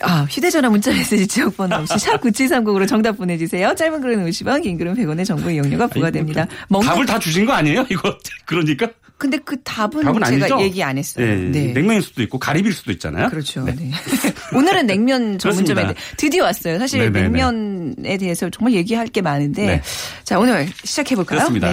아, 0.00 0.26
휴대전화 0.28 0.68
문자메시지 0.70 1.26
지역번호 1.26 1.76
없이 1.76 1.98
샵 1.98 2.20
9730으로 2.20 2.86
정답 2.86 3.12
보내주세요. 3.12 3.74
짧은 3.74 4.00
글은 4.00 4.26
50원, 4.26 4.62
긴 4.62 4.76
글은 4.76 4.94
100원의 4.94 5.24
정보 5.24 5.50
이용료가 5.50 5.86
부과됩니다. 5.86 6.46
먹는 6.68 6.88
답을 6.88 7.06
다 7.06 7.18
주신 7.18 7.46
거 7.46 7.52
아니에요? 7.52 7.86
이거 7.90 8.16
그러니까 8.44 8.88
근데 9.16 9.38
그 9.38 9.56
답은, 9.62 10.02
답은 10.02 10.24
제가 10.24 10.44
아니죠? 10.44 10.60
얘기 10.60 10.82
안 10.82 10.98
했어요. 10.98 11.24
네. 11.24 11.72
냉면일 11.72 12.02
수도 12.02 12.22
있고 12.22 12.38
가리비일 12.38 12.74
수도 12.74 12.90
있잖아요. 12.92 13.28
그렇죠. 13.30 13.64
네. 13.64 13.74
오늘은 14.52 14.86
냉면 14.86 15.38
전문점에. 15.38 15.94
드디어 16.16 16.44
왔어요. 16.44 16.78
사실 16.78 17.00
네네네. 17.00 17.28
냉면에 17.28 18.16
대해서 18.18 18.50
정말 18.50 18.74
얘기할 18.74 19.06
게 19.06 19.22
많은데 19.22 19.66
네. 19.66 19.82
자 20.24 20.38
오늘 20.38 20.66
시작해 20.84 21.14
볼까요? 21.14 21.38
그렇습니다. 21.38 21.70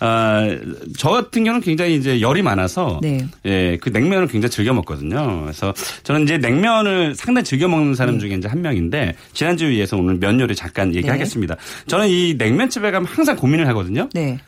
아, 0.00 0.46
저 0.98 1.08
같은 1.10 1.44
경우는 1.44 1.62
굉장히 1.62 1.96
이제 1.96 2.20
열이 2.20 2.42
많아서 2.42 3.00
네. 3.02 3.26
예, 3.46 3.78
그 3.80 3.88
냉면을 3.88 4.28
굉장히 4.28 4.50
즐겨 4.50 4.74
먹거든요. 4.74 5.42
그래서 5.42 5.72
저는 6.02 6.24
이제 6.24 6.36
냉면을 6.36 7.14
상당히 7.14 7.44
즐겨 7.44 7.66
먹는 7.66 7.92
네. 7.92 7.96
사람 7.96 8.18
중에 8.18 8.34
이제 8.34 8.46
한 8.46 8.60
명인데 8.60 9.16
지난주에 9.32 9.72
이어서 9.74 9.96
오늘 9.96 10.16
면 10.16 10.38
요리 10.38 10.54
잠깐 10.54 10.94
얘기하겠습니다. 10.94 11.56
저는 11.86 12.08
이 12.08 12.34
냉면집에 12.36 12.90
가면 12.90 13.08
항상 13.08 13.36
고민을 13.36 13.66
하거든요. 13.68 14.08
네. 14.12 14.38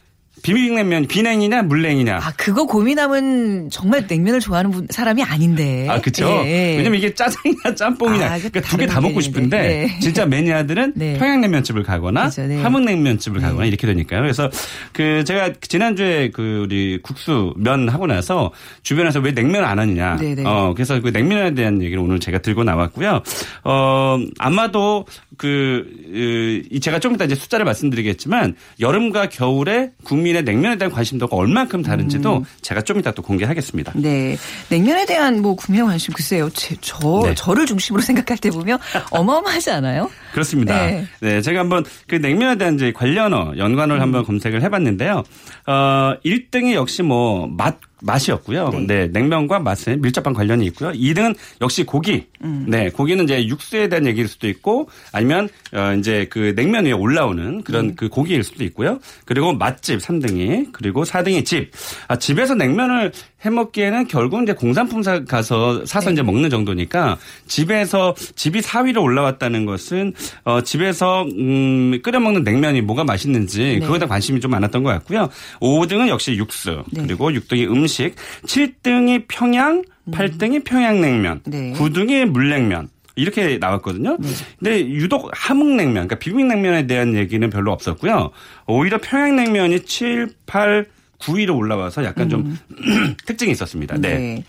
비빔냉면 0.46 1.09
비냉이냐 1.09 1.62
물냉이냐. 1.62 2.18
아 2.22 2.32
그거 2.37 2.66
고민하면 2.66 3.68
정말 3.70 4.06
냉면을 4.09 4.38
좋아하는 4.38 4.70
분- 4.70 4.87
사람이 4.88 5.24
아닌데. 5.24 5.88
아, 5.90 6.00
그쵸. 6.00 6.24
예, 6.44 6.74
예. 6.74 6.76
왜냐면 6.76 6.98
이게 7.00 7.12
짜장이냐 7.12 7.74
짬뽕이냐. 7.74 8.26
아, 8.26 8.38
그 8.38 8.48
그러니까 8.50 8.61
두 8.61 8.76
개 8.76 8.87
다 8.87 9.00
먹고 9.00 9.14
게 9.16 9.20
싶은데, 9.22 9.59
네. 9.88 9.98
진짜 10.00 10.24
매니아들은 10.24 10.92
네. 10.94 11.18
평양냉면집을 11.18 11.82
가거나, 11.82 12.26
그죠, 12.28 12.46
네. 12.46 12.62
함흥냉면집을 12.62 13.40
가거나 13.40 13.64
이렇게 13.66 13.88
되니까요. 13.88 14.20
그래서 14.20 14.48
그 14.92 15.24
제가 15.24 15.54
지난주에 15.61 16.30
그 16.30 16.62
우리 16.64 17.00
국수 17.02 17.52
면 17.56 17.88
하고 17.88 18.06
나서 18.06 18.52
주변에서 18.85 19.18
왜 19.18 19.32
냉면 19.35 19.64
안 19.64 19.80
하느냐. 19.80 20.16
네, 20.20 20.37
네. 20.37 20.44
어, 20.46 20.74
그래서 20.76 21.00
그 21.00 21.09
냉면에 21.09 21.54
대한 21.54 21.82
얘기를 21.82 22.00
오늘 22.00 22.20
제가 22.20 22.38
들고 22.38 22.62
나왔고요. 22.62 23.20
어, 23.64 24.18
아마도 24.38 25.06
그, 25.37 25.87
으, 26.09 26.62
이 26.70 26.81
제가 26.81 26.99
좀 26.99 27.14
이따 27.14 27.25
이제 27.25 27.35
숫자를 27.35 27.64
말씀드리겠지만, 27.64 28.57
여름과 28.81 29.29
겨울에 29.29 29.92
국민의 30.05 30.44
냉면에 30.44 30.77
대한 30.77 30.92
관심도가 30.92 31.37
얼만큼 31.37 31.83
다른지도 31.83 32.44
제가 32.62 32.83
좀 32.83 32.99
이따 32.99 33.12
또 33.12 33.22
공개하겠습니다. 33.22 33.92
네. 33.96 34.37
냉면에 34.68 35.07
대한 35.07 35.42
뭐 35.42 35.55
구매 35.55 35.81
관심 35.83 36.14
글쎄요. 36.14 36.49
제, 36.51 36.77
저, 36.81 37.20
네. 37.25 37.35
저를 37.35 37.66
중심으로 37.66 38.03
생각할 38.03 38.38
때 38.38 38.51
보면 38.51 38.79
어마어마하지 39.11 39.70
않아요? 39.70 40.11
그렇습니다. 40.37 40.87
네. 40.87 41.07
네. 41.20 41.40
제가 41.40 41.61
한번 41.61 41.83
그 42.07 42.16
냉면에 42.16 42.59
대한 42.59 42.75
이제 42.75 42.92
관련어, 42.92 43.55
연관어를 43.57 44.03
한번 44.03 44.22
검색을 44.22 44.62
해봤는데요. 44.62 45.25
어, 45.66 46.16
1등이 46.27 46.75
역시 46.75 47.03
뭐 47.03 47.46
맛, 47.46 47.79
맛이었고요. 48.03 48.68
네. 48.70 48.87
네. 48.87 49.09
냉면과 49.09 49.59
맛에 49.59 49.96
밀접한 49.96 50.35
관련이 50.35 50.66
있고요. 50.66 50.90
2등은 50.92 51.35
역시 51.62 51.85
고기. 51.85 52.27
음. 52.44 52.66
네. 52.68 52.90
고기는 52.90 53.25
이제 53.25 53.46
육수에 53.46 53.88
대한 53.88 54.07
얘기일 54.07 54.29
수도 54.29 54.49
있고 54.49 54.88
아니면 55.12 55.49
어, 55.72 55.94
이제 55.99 56.27
그 56.29 56.55
냉면 56.55 56.85
위에 56.85 56.92
올라오는 56.92 57.62
그런 57.62 57.87
음. 57.87 57.96
그 57.96 58.09
고기일 58.09 58.42
수도 58.42 58.64
있고요. 58.64 58.99
그리고 59.25 59.55
맛집 59.55 60.01
3등이 60.01 60.72
그리고 60.72 61.05
4등이 61.05 61.46
집. 61.46 61.70
아, 62.09 62.16
집에서 62.16 62.55
냉면을 62.55 63.12
해 63.44 63.51
먹기에는 63.51 64.09
결국은 64.09 64.44
이제 64.44 64.53
공산품 64.53 65.03
사 65.03 65.25
가서 65.25 65.85
사서 65.87 66.11
네. 66.11 66.14
이제 66.14 66.22
먹는 66.22 66.51
정도니까 66.51 67.16
집에서 67.46 68.14
집이 68.35 68.61
4위로 68.61 69.03
올라왔다는 69.03 69.64
것은 69.66 70.12
어, 70.44 70.60
집에서 70.62 71.24
음, 71.24 72.00
끓여 72.02 72.20
먹는 72.20 72.44
냉면이 72.44 72.80
뭐가 72.82 73.04
맛있는지 73.04 73.60
네. 73.60 73.78
그거에 73.80 73.98
대한 73.98 74.08
관심이 74.08 74.40
좀 74.40 74.50
많았던 74.50 74.82
것 74.82 74.90
같고요. 74.90 75.28
5등은 75.60 76.08
역시 76.08 76.36
육수, 76.36 76.84
네. 76.90 77.02
그리고 77.02 77.30
6등이 77.30 77.70
음식, 77.70 78.14
7등이 78.46 79.24
평양, 79.28 79.82
8등이 80.10 80.64
평양냉면, 80.64 81.40
네. 81.46 81.72
9등이 81.72 82.26
물냉면. 82.26 82.88
이렇게 83.18 83.56
나왔거든요. 83.56 84.18
근데 84.58 84.80
유독 84.80 85.30
함흥냉면, 85.32 85.94
그러니까 85.94 86.16
비빔냉면에 86.16 86.86
대한 86.86 87.14
얘기는 87.14 87.48
별로 87.48 87.72
없었고요. 87.72 88.30
오히려 88.66 88.98
평양냉면이 88.98 89.86
7, 89.86 90.28
8, 90.44 90.86
9위로 91.18 91.56
올라와서 91.56 92.04
약간 92.04 92.28
좀 92.28 92.58
특징이 93.24 93.52
있었습니다. 93.52 93.96
네. 93.96 94.18
네. 94.18 94.44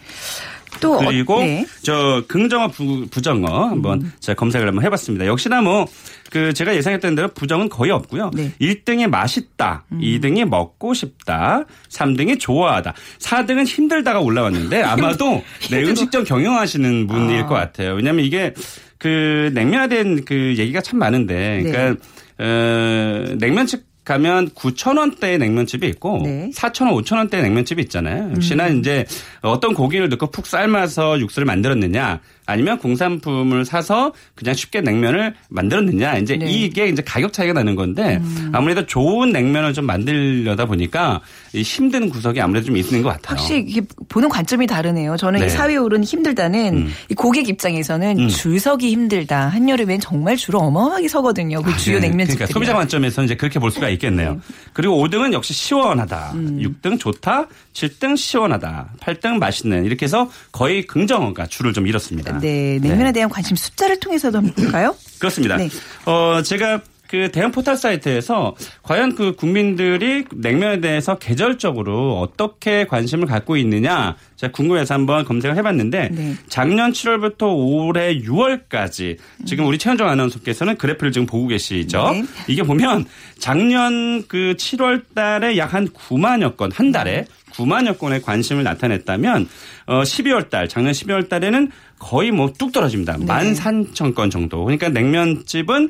또 0.80 0.97
그리고 0.97 1.36
어, 1.36 1.43
네. 1.43 1.65
저 1.82 2.23
긍정어 2.27 2.67
부, 2.69 3.08
부정어 3.10 3.67
한번 3.67 4.01
음. 4.01 4.12
제가 4.19 4.36
검색을 4.36 4.67
한번 4.67 4.84
해봤습니다. 4.84 5.25
역시나 5.25 5.62
뭐 5.62 5.88
그 6.30 6.53
제가 6.53 6.75
예상했던 6.75 7.15
대로 7.15 7.27
부정은 7.30 7.69
거의 7.69 7.91
없고요. 7.91 8.32
네. 8.34 8.43
음. 8.43 8.53
1등이 8.60 9.08
맛있다, 9.08 9.86
2등이 9.91 10.45
먹고 10.45 10.93
싶다, 10.93 11.65
3등이 11.89 12.39
좋아하다, 12.39 12.93
4등은 13.19 13.65
힘들다가 13.65 14.19
올라왔는데 14.19 14.82
아마도 14.84 15.43
네, 15.69 15.84
음식점 15.84 16.23
경영하시는 16.23 17.08
분일 17.08 17.45
것 17.45 17.56
같아요. 17.56 17.93
왜냐하면 17.93 18.25
이게 18.25 18.53
그 18.97 19.51
냉면에 19.53 19.88
대한 19.88 20.25
그 20.25 20.56
얘기가 20.58 20.82
참 20.82 20.99
많은데, 20.99 21.62
네. 21.63 21.71
그러니까 21.71 22.03
어, 22.39 23.36
냉면집 23.38 23.87
가면 24.08 24.52
9,000원대의 24.52 25.38
냉면집이 25.38 25.86
있고 25.88 26.22
네. 26.24 26.46
음. 26.46 26.52
4,000원, 26.52 27.04
5,000원대의 27.04 27.41
냉면집이 27.41 27.82
있잖아요. 27.84 28.32
역시나 28.36 28.70
이제 28.70 29.06
어떤 29.41 29.74
고기를 29.74 30.08
넣고 30.10 30.28
푹 30.32 30.48
삶아서 30.48 31.20
육수를 31.20 31.46
만들었느냐 31.46 32.22
아니면 32.47 32.79
공산품을 32.79 33.65
사서 33.65 34.13
그냥 34.33 34.55
쉽게 34.55 34.81
냉면을 34.81 35.36
만들었느냐 35.49 36.17
이제 36.17 36.38
네. 36.38 36.45
음. 36.45 36.49
이게 36.49 36.88
이제 36.88 37.03
가격 37.05 37.33
차이가 37.33 37.53
나는 37.53 37.75
건데 37.75 38.19
아무래도 38.53 38.86
좋은 38.86 39.31
냉면을 39.31 39.73
좀 39.73 39.86
만들려다 39.86 40.65
보니까 40.65 41.21
이 41.53 41.62
힘든 41.62 42.10
구석이 42.10 42.41
아무래도 42.41 42.67
좀 42.67 42.77
있는 42.77 43.01
것 43.03 43.10
같아요. 43.10 43.38
확실히 43.38 43.65
이게 43.67 43.81
보는 44.07 44.29
관점이 44.29 44.65
다르네요. 44.65 45.17
저는 45.17 45.41
네. 45.41 45.45
이 45.45 45.49
사회 45.49 45.75
오른 45.75 46.03
힘들다는 46.03 46.77
음. 46.77 46.93
이 47.10 47.13
고객 47.13 47.49
입장에서는 47.49 48.19
음. 48.19 48.27
줄 48.29 48.60
서기 48.60 48.91
힘들다. 48.91 49.49
한여름엔 49.49 49.99
정말 49.99 50.38
줄을 50.38 50.60
어마어마하게 50.62 51.07
서거든요. 51.10 51.62
그 51.62 51.75
주요 51.77 51.99
네. 51.99 52.07
냉면집들이. 52.07 52.38
그러니까 52.38 52.53
소비자 52.53 52.73
관점에서 52.73 53.23
이제 53.23 53.36
그렇게 53.36 53.60
볼 53.60 53.71
수가 53.71 53.89
있겠네요. 53.89 54.39
그리고 54.73 55.05
5등은 55.05 55.33
역시 55.33 55.53
시원하다. 55.53 56.31
음. 56.36 56.60
6등 56.81 56.97
좋다. 56.99 57.47
7등 57.77 58.17
시원하다. 58.17 58.93
8등 58.99 59.37
맛있는. 59.37 59.85
이렇게 59.85 60.05
해서 60.05 60.31
거의 60.51 60.87
긍정어가 60.87 61.45
줄을 61.45 61.73
좀 61.73 61.85
잃었습니다. 61.85 62.39
네, 62.39 62.79
냉면에 62.81 63.11
대한 63.11 63.29
관심 63.29 63.55
숫자를 63.55 63.99
통해서도 63.99 64.39
한번 64.39 64.55
볼까요? 64.55 64.95
그렇습니다. 65.19 65.57
네. 65.57 65.69
어, 66.05 66.41
제가 66.41 66.81
그 67.10 67.32
대형 67.32 67.52
포털 67.52 67.78
사이트에서 67.78 68.56
과연 68.84 69.15
그 69.15 69.36
국민들이 69.36 70.26
냉면에 70.36 70.80
대해서 70.82 71.17
계절적으로 71.17 72.20
어떻게 72.20 72.86
관심을 72.86 73.28
갖고 73.28 73.58
있느냐 73.58 74.15
제가 74.36 74.52
궁금해서 74.52 74.93
한번 74.93 75.26
검색을 75.26 75.56
해봤는데 75.58 76.10
네. 76.12 76.36
작년 76.48 76.91
7월부터 76.91 77.54
올해 77.56 78.17
6월까지 78.20 79.17
지금 79.46 79.65
우리 79.65 79.78
최현정 79.78 80.08
아나운서께서는 80.08 80.78
그래프를 80.78 81.12
지금 81.12 81.26
보고 81.26 81.48
계시죠. 81.48 82.12
네. 82.13 82.24
이게 82.48 82.63
보면 82.63 83.06
작년 83.39 84.28
그 84.28 84.56
7월 84.58 85.04
달에 85.15 85.58
약 85.58 85.74
한 85.74 85.88
9만여 85.89 86.56
건 86.56 86.67
한 86.74 86.91
달에 86.91 87.26
9만여 87.54 87.98
건의 87.98 88.22
관심을 88.22 88.63
나타냈다면 88.63 89.48
어 89.88 90.02
12월 90.04 90.50
달 90.50 90.67
작년 90.67 90.91
12월 90.93 91.28
달에는 91.30 91.72
거의 91.98 92.32
뭐 92.32 92.52
뚝 92.58 92.72
떨어집니다. 92.72 93.17
네. 93.17 93.26
13,000건 93.26 94.30
정도. 94.32 94.63
그러니까 94.63 94.89
냉면집은 94.89 95.89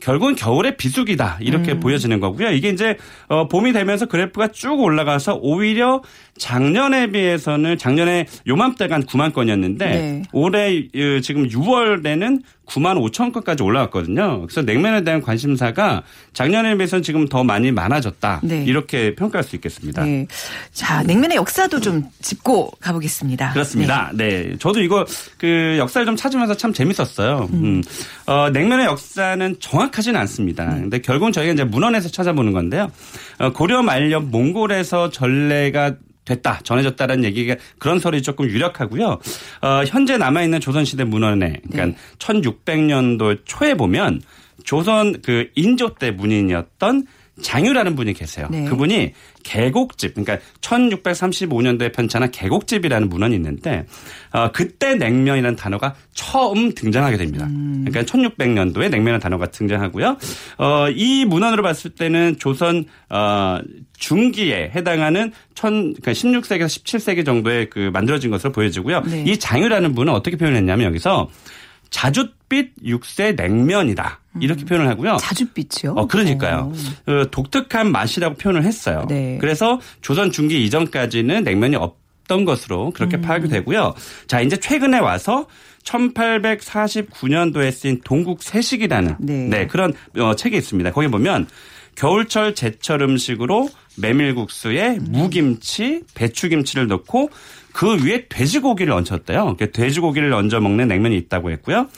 결국은 0.00 0.34
겨울의 0.34 0.76
비수기다 0.76 1.38
이렇게 1.40 1.72
음. 1.72 1.80
보여지는 1.80 2.20
거고요. 2.20 2.50
이게 2.50 2.70
이제 2.70 2.96
어 3.28 3.48
봄이 3.48 3.72
되면서 3.72 4.06
그래프가 4.06 4.48
쭉 4.48 4.80
올라가서 4.80 5.38
오히려 5.40 6.02
작년에 6.40 7.08
비해서는 7.12 7.78
작년에 7.78 8.26
요맘때가 8.48 8.94
한 8.96 9.04
9만 9.04 9.32
건이었는데 9.32 9.86
네. 9.86 10.22
올해 10.32 10.78
어, 10.78 11.20
지금 11.22 11.46
6월에는 11.46 12.42
9만 12.66 12.96
5천 13.10 13.32
건까지 13.32 13.62
올라왔거든요. 13.62 14.42
그래서 14.42 14.62
냉면에 14.62 15.02
대한 15.02 15.20
관심사가 15.20 16.02
작년에 16.32 16.76
비해서는 16.76 17.02
지금 17.02 17.28
더 17.28 17.44
많이 17.44 17.72
많아졌다. 17.72 18.40
네. 18.44 18.64
이렇게 18.64 19.14
평가할 19.14 19.42
수 19.42 19.56
있겠습니다. 19.56 20.04
네. 20.04 20.26
자, 20.72 21.02
냉면의 21.02 21.36
역사도 21.36 21.80
좀 21.80 22.04
짚고 22.22 22.72
가보겠습니다. 22.80 23.52
그렇습니다. 23.52 24.10
네. 24.14 24.56
저도 24.58 24.80
이거 24.80 25.04
그 25.36 25.76
역사를 25.78 26.06
좀 26.06 26.16
찾으면서 26.16 26.56
참 26.56 26.72
재밌었어요. 26.72 27.48
음. 27.52 27.82
어, 28.26 28.50
냉면의 28.50 28.86
역사는 28.86 29.56
정확하지는 29.58 30.18
않습니다. 30.20 30.66
근데 30.66 31.00
결국은 31.00 31.32
저희가 31.32 31.52
이제 31.52 31.64
문헌에서 31.64 32.08
찾아보는 32.08 32.52
건데요. 32.52 32.90
어, 33.38 33.52
고려 33.52 33.82
말년 33.82 34.30
몽골에서 34.30 35.10
전래가 35.10 35.96
됐다, 36.24 36.60
전해졌다라는 36.62 37.24
얘기가 37.24 37.56
그런 37.78 37.98
설이 37.98 38.22
조금 38.22 38.46
유력하고요. 38.46 39.18
어, 39.62 39.82
현재 39.86 40.16
남아 40.16 40.42
있는 40.42 40.60
조선시대 40.60 41.04
문헌에, 41.04 41.62
그러니까 41.70 41.98
1600년도 42.18 43.40
초에 43.44 43.74
보면 43.74 44.20
조선 44.64 45.20
그 45.22 45.50
인조 45.54 45.94
때 45.94 46.10
문인이었던 46.10 47.06
장유라는 47.42 47.96
분이 47.96 48.12
계세요. 48.14 48.48
네. 48.50 48.64
그분이 48.64 49.12
계곡집, 49.42 50.14
그러니까 50.14 50.38
1635년도에 50.60 51.92
편찬한 51.92 52.30
계곡집이라는 52.30 53.08
문헌이 53.08 53.34
있는데, 53.36 53.86
어, 54.32 54.50
그때 54.52 54.94
냉면이라는 54.94 55.56
단어가 55.56 55.94
처음 56.14 56.74
등장하게 56.74 57.16
됩니다. 57.16 57.46
그러니까 57.48 58.02
1600년도에 58.02 58.90
냉면이라는 58.90 59.20
단어가 59.20 59.46
등장하고요. 59.46 60.16
어, 60.58 60.88
이 60.90 61.24
문헌으로 61.24 61.62
봤을 61.62 61.90
때는 61.90 62.36
조선, 62.38 62.84
어, 63.08 63.58
중기에 63.98 64.72
해당하는 64.74 65.32
천, 65.54 65.94
그러니까 65.94 66.12
16세기에서 66.12 66.84
17세기 66.84 67.24
정도에 67.24 67.66
그 67.66 67.90
만들어진 67.92 68.30
것으로 68.30 68.52
보여지고요. 68.52 69.02
네. 69.02 69.24
이 69.26 69.38
장유라는 69.38 69.94
분은 69.94 70.12
어떻게 70.12 70.36
표현했냐면 70.36 70.86
여기서 70.86 71.28
자 71.90 72.10
줏빛 72.50 72.84
육세 72.84 73.32
냉면이다. 73.32 74.20
이렇게 74.40 74.64
표현을 74.64 74.88
하고요. 74.88 75.16
자줏빛이요? 75.16 75.96
어, 75.96 76.06
그러니까요. 76.06 76.72
어, 77.06 77.24
독특한 77.30 77.90
맛이라고 77.90 78.34
표현을 78.36 78.64
했어요. 78.64 79.06
네. 79.08 79.38
그래서 79.40 79.80
조선 80.02 80.30
중기 80.30 80.64
이전까지는 80.64 81.44
냉면이 81.44 81.76
없던 81.76 82.44
것으로 82.44 82.90
그렇게 82.90 83.16
음. 83.16 83.22
파악이 83.22 83.48
되고요. 83.48 83.94
자, 84.26 84.40
이제 84.40 84.56
최근에 84.58 84.98
와서 84.98 85.46
1849년도에 85.84 87.72
쓰인 87.72 88.00
동국 88.04 88.42
세식이라는 88.42 89.16
네. 89.20 89.46
네. 89.48 89.66
그런 89.66 89.94
어, 90.18 90.34
책이 90.34 90.56
있습니다. 90.56 90.92
거기 90.92 91.08
보면 91.08 91.46
겨울철 91.96 92.54
제철 92.54 93.02
음식으로 93.02 93.68
메밀국수에 93.98 94.98
무김치, 95.00 96.02
배추김치를 96.14 96.86
넣고 96.86 97.30
그 97.72 98.04
위에 98.04 98.26
돼지고기를 98.28 98.92
얹혔대요. 98.92 99.54
그러니까 99.56 99.66
돼지고기를 99.66 100.32
얹어 100.32 100.60
먹는 100.60 100.88
냉면이 100.88 101.16
있다고 101.16 101.50
했고요. 101.50 101.88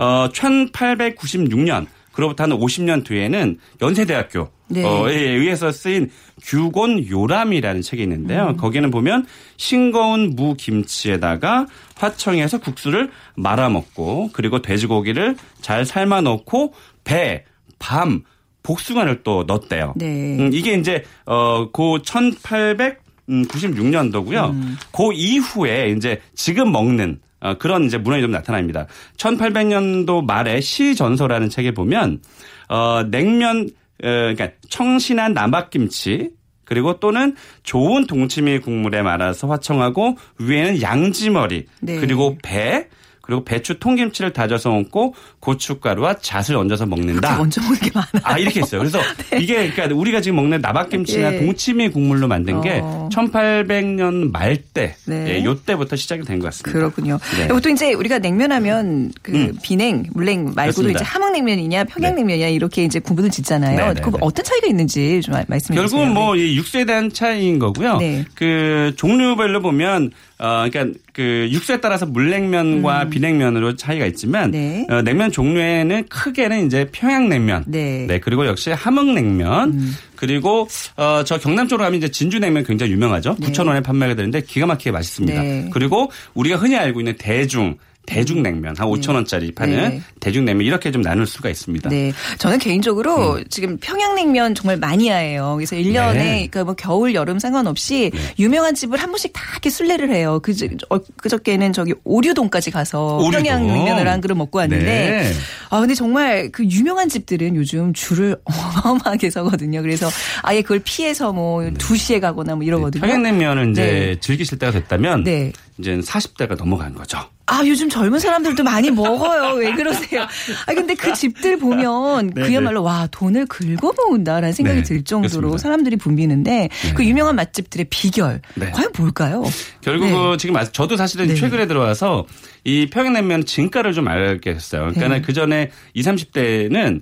어, 0.00 0.28
1896년 0.32 1.86
그로부터 2.12 2.44
한 2.44 2.50
50년 2.50 3.04
뒤에는 3.04 3.58
연세대학교 3.82 4.48
네. 4.68 4.82
어, 4.82 5.10
에 5.10 5.14
의해서 5.14 5.70
쓰인 5.72 6.08
규곤 6.42 7.06
요람이라는 7.06 7.82
책이 7.82 8.02
있는데요. 8.02 8.56
거기는 8.56 8.90
보면 8.90 9.26
싱거운 9.58 10.36
무 10.36 10.54
김치에다가 10.54 11.66
화청에서 11.96 12.60
국수를 12.60 13.10
말아 13.36 13.68
먹고 13.68 14.30
그리고 14.32 14.62
돼지고기를 14.62 15.36
잘 15.60 15.84
삶아 15.84 16.22
넣고 16.22 16.72
배, 17.04 17.44
밤, 17.78 18.22
복숭아를 18.62 19.22
또 19.22 19.44
넣었대요. 19.46 19.92
네. 19.96 20.38
음, 20.38 20.48
이게 20.54 20.72
이제 20.74 21.04
어고 21.26 21.98
1896년도고요. 21.98 24.54
그 24.92 25.12
이후에 25.12 25.90
이제 25.90 26.22
지금 26.34 26.72
먹는 26.72 27.18
어, 27.18 27.29
그런 27.58 27.84
이제 27.84 27.98
문헌이 27.98 28.22
좀 28.22 28.30
나타납니다. 28.30 28.86
1800년도 29.16 30.24
말에 30.24 30.60
시전서라는 30.60 31.48
책에 31.48 31.72
보면 31.72 32.20
어 32.68 33.02
냉면 33.10 33.68
어, 34.02 34.06
그러니까 34.06 34.50
청신한 34.68 35.32
남박김치 35.32 36.30
그리고 36.64 37.00
또는 37.00 37.34
좋은 37.64 38.06
동치미 38.06 38.60
국물에 38.60 39.02
말아서 39.02 39.48
화청하고 39.48 40.16
위에는 40.38 40.80
양지머리 40.80 41.66
네. 41.80 41.96
그리고 41.98 42.38
배 42.42 42.88
그리고 43.30 43.44
배추 43.44 43.78
통김치를 43.78 44.32
다져서 44.32 44.72
얹고 44.72 45.14
고춧가루와 45.38 46.16
잣을 46.20 46.56
얹어서 46.56 46.84
먹는다. 46.86 47.36
먼저 47.38 47.60
먹는 47.60 47.78
게 47.78 47.90
많아. 47.94 48.08
아 48.24 48.36
이렇게 48.38 48.58
있어요. 48.58 48.80
그래서 48.80 48.98
이게 49.40 49.70
그러니까 49.70 49.94
우리가 49.94 50.20
지금 50.20 50.34
먹는 50.36 50.60
나박김치나 50.60 51.34
예. 51.34 51.38
동치미 51.38 51.90
국물로 51.90 52.26
만든 52.26 52.60
게 52.60 52.80
어. 52.82 53.08
1800년 53.12 54.32
말때 54.32 54.96
네. 55.06 55.36
예, 55.38 55.44
요때부터 55.44 55.94
시작이 55.94 56.22
된 56.24 56.40
것 56.40 56.46
같습니다. 56.46 56.72
그렇군요. 56.72 57.18
네. 57.38 57.46
보통 57.48 57.72
이제 57.72 57.92
우리가 57.92 58.18
냉면하면 58.18 59.12
그 59.22 59.32
음. 59.32 59.52
비냉, 59.62 60.06
물냉 60.12 60.52
말고도 60.56 60.82
그렇습니다. 60.82 61.00
이제 61.00 61.04
함흥냉면이냐 61.04 61.84
평양냉면이냐 61.84 62.48
이렇게 62.48 62.82
이제 62.84 62.98
구분을 62.98 63.30
짓잖아요. 63.30 63.76
네, 63.76 63.94
네, 63.94 64.00
그 64.00 64.10
네. 64.10 64.16
어떤 64.20 64.44
차이가 64.44 64.66
있는지 64.66 65.20
좀 65.22 65.34
말- 65.34 65.44
말씀해 65.48 65.76
주세요. 65.76 65.88
결국은 65.88 66.14
뭐이 66.14 66.56
육수에 66.56 66.84
대한 66.84 67.12
차이인 67.12 67.60
거고요. 67.60 67.98
네. 67.98 68.24
그 68.34 68.92
종류별로 68.96 69.60
보면 69.62 70.10
어, 70.40 70.66
그러니까 70.70 70.98
그 71.12 71.48
육수에 71.50 71.80
따라서 71.82 72.06
물냉면과 72.06 73.10
비냉면으로 73.10 73.76
차이가 73.76 74.06
있지만 74.06 74.46
음. 74.46 74.50
네. 74.52 74.86
어, 74.88 75.02
냉면 75.02 75.30
종류에는 75.30 76.04
크게는 76.08 76.66
이제 76.66 76.88
평양냉면, 76.90 77.64
네. 77.66 78.18
그리고 78.22 78.46
역시 78.46 78.70
함흥냉면, 78.70 79.94
그리고 80.16 80.66
어, 80.96 81.22
저 81.24 81.38
경남 81.38 81.68
쪽으로 81.68 81.84
가면 81.84 81.98
이제 81.98 82.10
진주냉면 82.10 82.64
굉장히 82.64 82.92
유명하죠. 82.92 83.36
네. 83.38 83.48
9천 83.48 83.66
원에 83.66 83.80
판매가 83.80 84.14
되는데 84.14 84.40
기가 84.40 84.66
막히게 84.66 84.92
맛있습니다. 84.92 85.42
네. 85.42 85.68
그리고 85.72 86.10
우리가 86.34 86.56
흔히 86.56 86.76
알고 86.76 87.00
있는 87.00 87.14
대중 87.18 87.76
대중냉면 88.10 88.74
한 88.76 88.88
5천 88.88 89.14
원짜리 89.14 89.52
파는 89.52 89.76
네. 89.76 90.02
대중냉면 90.18 90.66
이렇게 90.66 90.90
좀 90.90 91.00
나눌 91.02 91.26
수가 91.26 91.48
있습니다. 91.48 91.88
네. 91.90 92.12
저는 92.38 92.58
개인적으로 92.58 93.40
지금 93.48 93.78
평양냉면 93.78 94.54
정말 94.56 94.76
마니아예요. 94.78 95.54
그래서 95.56 95.76
1년에 95.76 96.14
네. 96.14 96.48
그러니까 96.50 96.64
뭐 96.64 96.74
겨울, 96.74 97.14
여름 97.14 97.38
상관없이 97.38 98.10
유명한 98.38 98.74
집을 98.74 98.98
한 98.98 99.10
번씩 99.10 99.32
다 99.32 99.42
이렇게 99.52 99.70
순례를 99.70 100.10
해요. 100.10 100.40
그, 100.42 100.52
어, 100.90 100.98
그저께는 101.16 101.72
저기 101.72 101.94
오류동까지 102.04 102.70
가서 102.72 103.18
오류동. 103.18 103.44
평양냉면을 103.44 104.08
한 104.08 104.20
그릇 104.20 104.34
먹고 104.34 104.58
왔는데 104.58 104.84
네. 104.84 105.32
아, 105.70 105.78
근데 105.80 105.94
정말 105.94 106.50
그 106.50 106.64
유명한 106.64 107.08
집들은 107.08 107.54
요즘 107.54 107.92
줄을 107.92 108.36
어마어마하게 108.44 109.30
서거든요. 109.30 109.82
그래서 109.82 110.08
아예 110.42 110.62
그걸 110.62 110.80
피해서 110.84 111.32
뭐 111.32 111.60
2시에 111.62 112.20
가거나 112.20 112.56
뭐 112.56 112.64
이러거든요. 112.64 113.02
평양냉면을 113.02 113.70
이제 113.70 113.82
네. 113.82 114.16
즐기실 114.20 114.58
때가 114.58 114.72
됐다면 114.72 115.22
네. 115.24 115.52
이제 115.80 115.96
40대가 115.98 116.56
넘어간 116.56 116.94
거죠. 116.94 117.18
아, 117.46 117.62
요즘 117.66 117.88
젊은 117.88 118.20
사람들도 118.20 118.62
많이 118.62 118.92
먹어요. 118.92 119.54
왜 119.56 119.72
그러세요? 119.72 120.22
아, 120.66 120.74
근데 120.74 120.94
그 120.94 121.12
집들 121.14 121.58
보면 121.58 122.30
네, 122.32 122.42
그야말로 122.42 122.84
와, 122.84 123.08
돈을 123.10 123.46
긁어 123.46 123.92
모은다라는 123.96 124.52
생각이 124.52 124.78
네, 124.78 124.82
들 124.84 125.02
정도로 125.02 125.48
그렇습니다. 125.48 125.58
사람들이 125.62 125.96
붐비는데 125.96 126.68
그 126.94 127.04
유명한 127.04 127.34
맛집들의 127.34 127.86
비결 127.90 128.40
네. 128.54 128.70
과연 128.70 128.92
뭘까요? 128.96 129.42
결국 129.80 130.06
네. 130.06 130.14
은 130.32 130.38
지금 130.38 130.56
아- 130.56 130.64
저도 130.64 130.96
사실은 130.96 131.26
네. 131.26 131.34
최근에 131.34 131.66
들어와서 131.66 132.24
이 132.62 132.88
평양냉면 132.88 133.46
진가를 133.46 133.94
좀 133.94 134.06
알게 134.06 134.52
됐어요. 134.52 134.90
그러니까 134.92 135.08
네. 135.08 135.20
그 135.22 135.32
전에 135.32 135.70
20, 135.94 136.14
30대는 136.32 137.00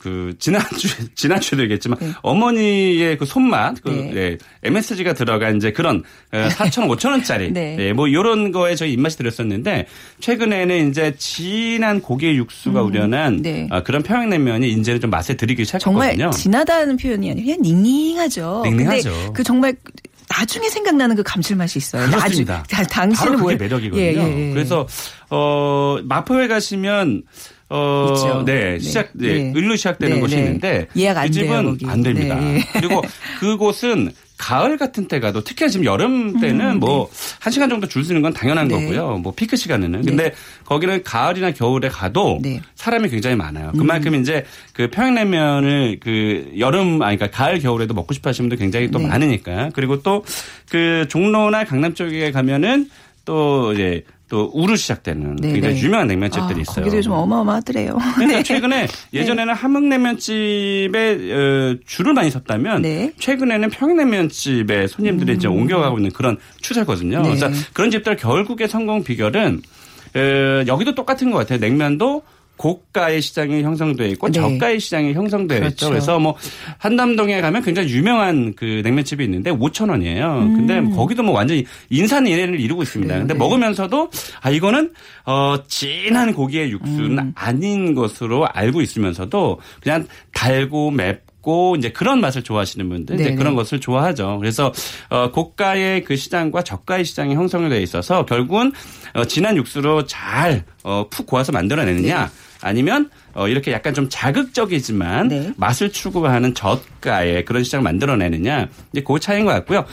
그 0.00 0.34
지난주 0.38 0.88
지난주도 1.14 1.62
얘기했지만 1.64 1.98
어머니의 2.22 3.18
그 3.18 3.26
손맛 3.26 3.82
그 3.82 3.90
네. 3.90 4.12
예, 4.14 4.38
MSG가 4.64 5.12
들어간 5.12 5.56
이제 5.58 5.72
그런 5.72 6.02
4천 6.32 6.88
5천 6.88 7.10
원짜리 7.10 7.52
네. 7.52 7.76
예, 7.78 7.92
뭐 7.92 8.08
이런 8.08 8.50
거에 8.50 8.74
저희 8.76 8.92
입맛이 8.94 9.18
들었었는데 9.18 9.86
최근에는 10.20 10.90
이제 10.90 11.14
진한 11.18 12.00
고기 12.00 12.28
육수가 12.36 12.80
우려난 12.82 13.42
네. 13.42 13.68
아, 13.70 13.82
그런 13.82 14.02
평양냉면이 14.02 14.70
이제는 14.72 15.00
좀 15.02 15.10
맛에 15.10 15.36
들이기 15.36 15.66
정말 15.66 16.12
시작했거든요. 16.12 16.30
진하다는 16.30 16.96
표현이 16.96 17.30
아니라 17.30 17.44
그냥 17.44 17.62
닝닝하죠. 17.62 18.62
닝닝하죠. 18.64 19.10
근데 19.10 19.32
그 19.34 19.42
정말 19.44 19.74
나중에 20.30 20.68
생각나는 20.70 21.16
그 21.16 21.22
감칠맛이 21.24 21.78
있어요. 21.78 22.06
그렇습니다. 22.08 22.58
나중- 22.58 22.76
다- 22.76 22.84
당신은 22.84 23.16
바로 23.32 23.32
그게 23.32 23.42
뭘- 23.42 23.56
매력이거든요. 23.56 24.02
예, 24.02 24.14
예, 24.14 24.48
예. 24.48 24.52
그래서 24.54 24.86
어 25.28 25.98
마포에 26.04 26.48
가시면 26.48 27.24
어, 27.70 28.12
있죠. 28.16 28.42
네, 28.44 28.72
네. 28.72 28.78
시작, 28.80 29.10
네, 29.14 29.28
네. 29.44 29.52
을로 29.56 29.76
시작되는 29.76 30.16
네, 30.16 30.20
곳이 30.20 30.36
네. 30.36 30.42
있는데 30.42 30.86
예약 30.96 31.16
안 31.18 31.26
그 31.28 31.32
집은 31.32 31.48
돼요, 31.48 31.62
거기. 31.64 31.86
안 31.86 32.02
됩니다. 32.02 32.34
네, 32.34 32.56
예. 32.56 32.60
그리고 32.80 33.02
그곳은 33.38 34.10
가을 34.36 34.78
같은 34.78 35.06
때 35.06 35.20
가도 35.20 35.44
특히 35.44 35.70
지금 35.70 35.84
여름 35.84 36.40
때는 36.40 36.80
뭐한 36.80 37.50
시간 37.52 37.68
정도 37.68 37.86
줄 37.86 38.02
서는 38.04 38.22
건 38.22 38.32
당연한 38.32 38.64
음, 38.64 38.68
네. 38.70 38.80
거고요. 38.86 39.18
뭐 39.18 39.34
피크 39.34 39.54
시간에는. 39.54 40.02
근데 40.02 40.32
거기는 40.64 41.02
가을이나 41.02 41.50
겨울에 41.50 41.88
가도 41.90 42.38
네. 42.42 42.60
사람이 42.74 43.10
굉장히 43.10 43.36
많아요. 43.36 43.70
그만큼 43.72 44.14
이제 44.14 44.46
그 44.72 44.88
평양냉면을 44.90 45.98
그 46.00 46.52
여름 46.58 47.02
아니 47.02 47.18
그러니까 47.18 47.28
가을 47.36 47.58
겨울에도 47.60 47.92
먹고 47.92 48.14
싶어 48.14 48.30
하시는 48.30 48.48
분들 48.48 48.58
굉장히 48.64 48.90
또 48.90 48.98
네. 48.98 49.06
많으니까. 49.08 49.70
그리고 49.74 50.02
또 50.02 50.24
그 50.70 51.04
종로나 51.08 51.64
강남 51.64 51.94
쪽에 51.94 52.30
가면은 52.32 52.88
또 53.26 53.72
이제 53.74 54.04
또 54.30 54.48
우루 54.54 54.76
시작되는 54.76 55.36
네, 55.36 55.52
굉장히 55.52 55.74
네. 55.74 55.82
유명한 55.82 56.06
냉면집들이 56.06 56.60
아, 56.60 56.62
있어요. 56.62 56.84
거기도 56.84 57.02
좀 57.02 57.12
어마어마하더래요. 57.14 57.98
그러니까 58.14 58.38
네. 58.38 58.42
최근에 58.44 58.86
예전에는 59.12 59.52
함흥냉면집에 59.52 61.32
어, 61.34 61.76
줄을 61.84 62.14
많이 62.14 62.30
섰다면 62.30 62.82
네. 62.82 63.12
최근에는 63.18 63.68
평양냉면집에 63.70 64.86
손님들이 64.86 65.34
이제 65.34 65.48
옮겨가고 65.48 65.98
있는 65.98 66.12
그런 66.12 66.38
추세거든요. 66.62 67.22
네. 67.22 67.28
그래서 67.28 67.50
그런 67.72 67.90
집들 67.90 68.16
결국의 68.16 68.68
성공 68.68 69.02
비결은 69.02 69.62
어, 70.14 70.64
여기도 70.68 70.94
똑같은 70.94 71.32
것 71.32 71.38
같아요. 71.38 71.58
냉면도 71.58 72.22
고가의 72.60 73.22
시장이 73.22 73.62
형성돼 73.62 74.08
있고 74.10 74.26
네. 74.26 74.32
저가의 74.34 74.80
시장이 74.80 75.14
형성되어 75.14 75.56
있죠. 75.56 75.64
그렇죠. 75.64 75.88
그래서 75.88 76.18
뭐 76.18 76.36
한남동에 76.76 77.40
가면 77.40 77.62
굉장히 77.62 77.88
유명한 77.88 78.52
그 78.54 78.82
냉면집이 78.84 79.24
있는데 79.24 79.50
5천 79.50 79.88
원이에요. 79.88 80.52
근데 80.56 80.82
거기도 80.94 81.22
뭐 81.22 81.32
완전히 81.32 81.64
인산인해를 81.88 82.60
이루고 82.60 82.82
있습니다. 82.82 83.14
근데 83.14 83.32
음. 83.32 83.38
네. 83.38 83.38
먹으면서도 83.38 84.10
아 84.42 84.50
이거는 84.50 84.92
어 85.24 85.56
진한 85.68 86.34
고기의 86.34 86.70
육수는 86.72 87.18
음. 87.18 87.32
아닌 87.34 87.94
것으로 87.94 88.46
알고 88.46 88.82
있으면서도 88.82 89.58
그냥 89.80 90.06
달고 90.34 90.90
맵 90.90 91.30
고 91.42 91.74
이제 91.76 91.90
그런 91.90 92.20
맛을 92.20 92.42
좋아하시는 92.42 92.86
분들 92.88 93.14
이제 93.14 93.24
네네. 93.24 93.36
그런 93.36 93.54
것을 93.54 93.80
좋아하죠. 93.80 94.36
그래서 94.38 94.72
어 95.08 95.30
고가의 95.30 96.04
그 96.04 96.16
시장과 96.16 96.62
저가의 96.62 97.04
시장이 97.04 97.34
형성이 97.34 97.68
돼 97.68 97.80
있어서 97.82 98.26
결국은 98.26 98.72
어 99.14 99.24
진한 99.24 99.56
육수로 99.56 100.04
잘어푹 100.04 101.26
고아서 101.26 101.52
만들어내느냐 101.52 102.26
네. 102.26 102.49
아니면 102.62 103.10
어 103.34 103.48
이렇게 103.48 103.72
약간 103.72 103.94
좀 103.94 104.08
자극적이지만 104.08 105.28
네. 105.28 105.52
맛을 105.56 105.90
추구하는 105.90 106.54
저가의 106.54 107.44
그런 107.44 107.64
시장을 107.64 107.82
만들어내느냐 107.84 108.68
이제 108.92 109.02
그 109.06 109.18
차이인 109.20 109.44
것 109.44 109.52
같고요. 109.52 109.84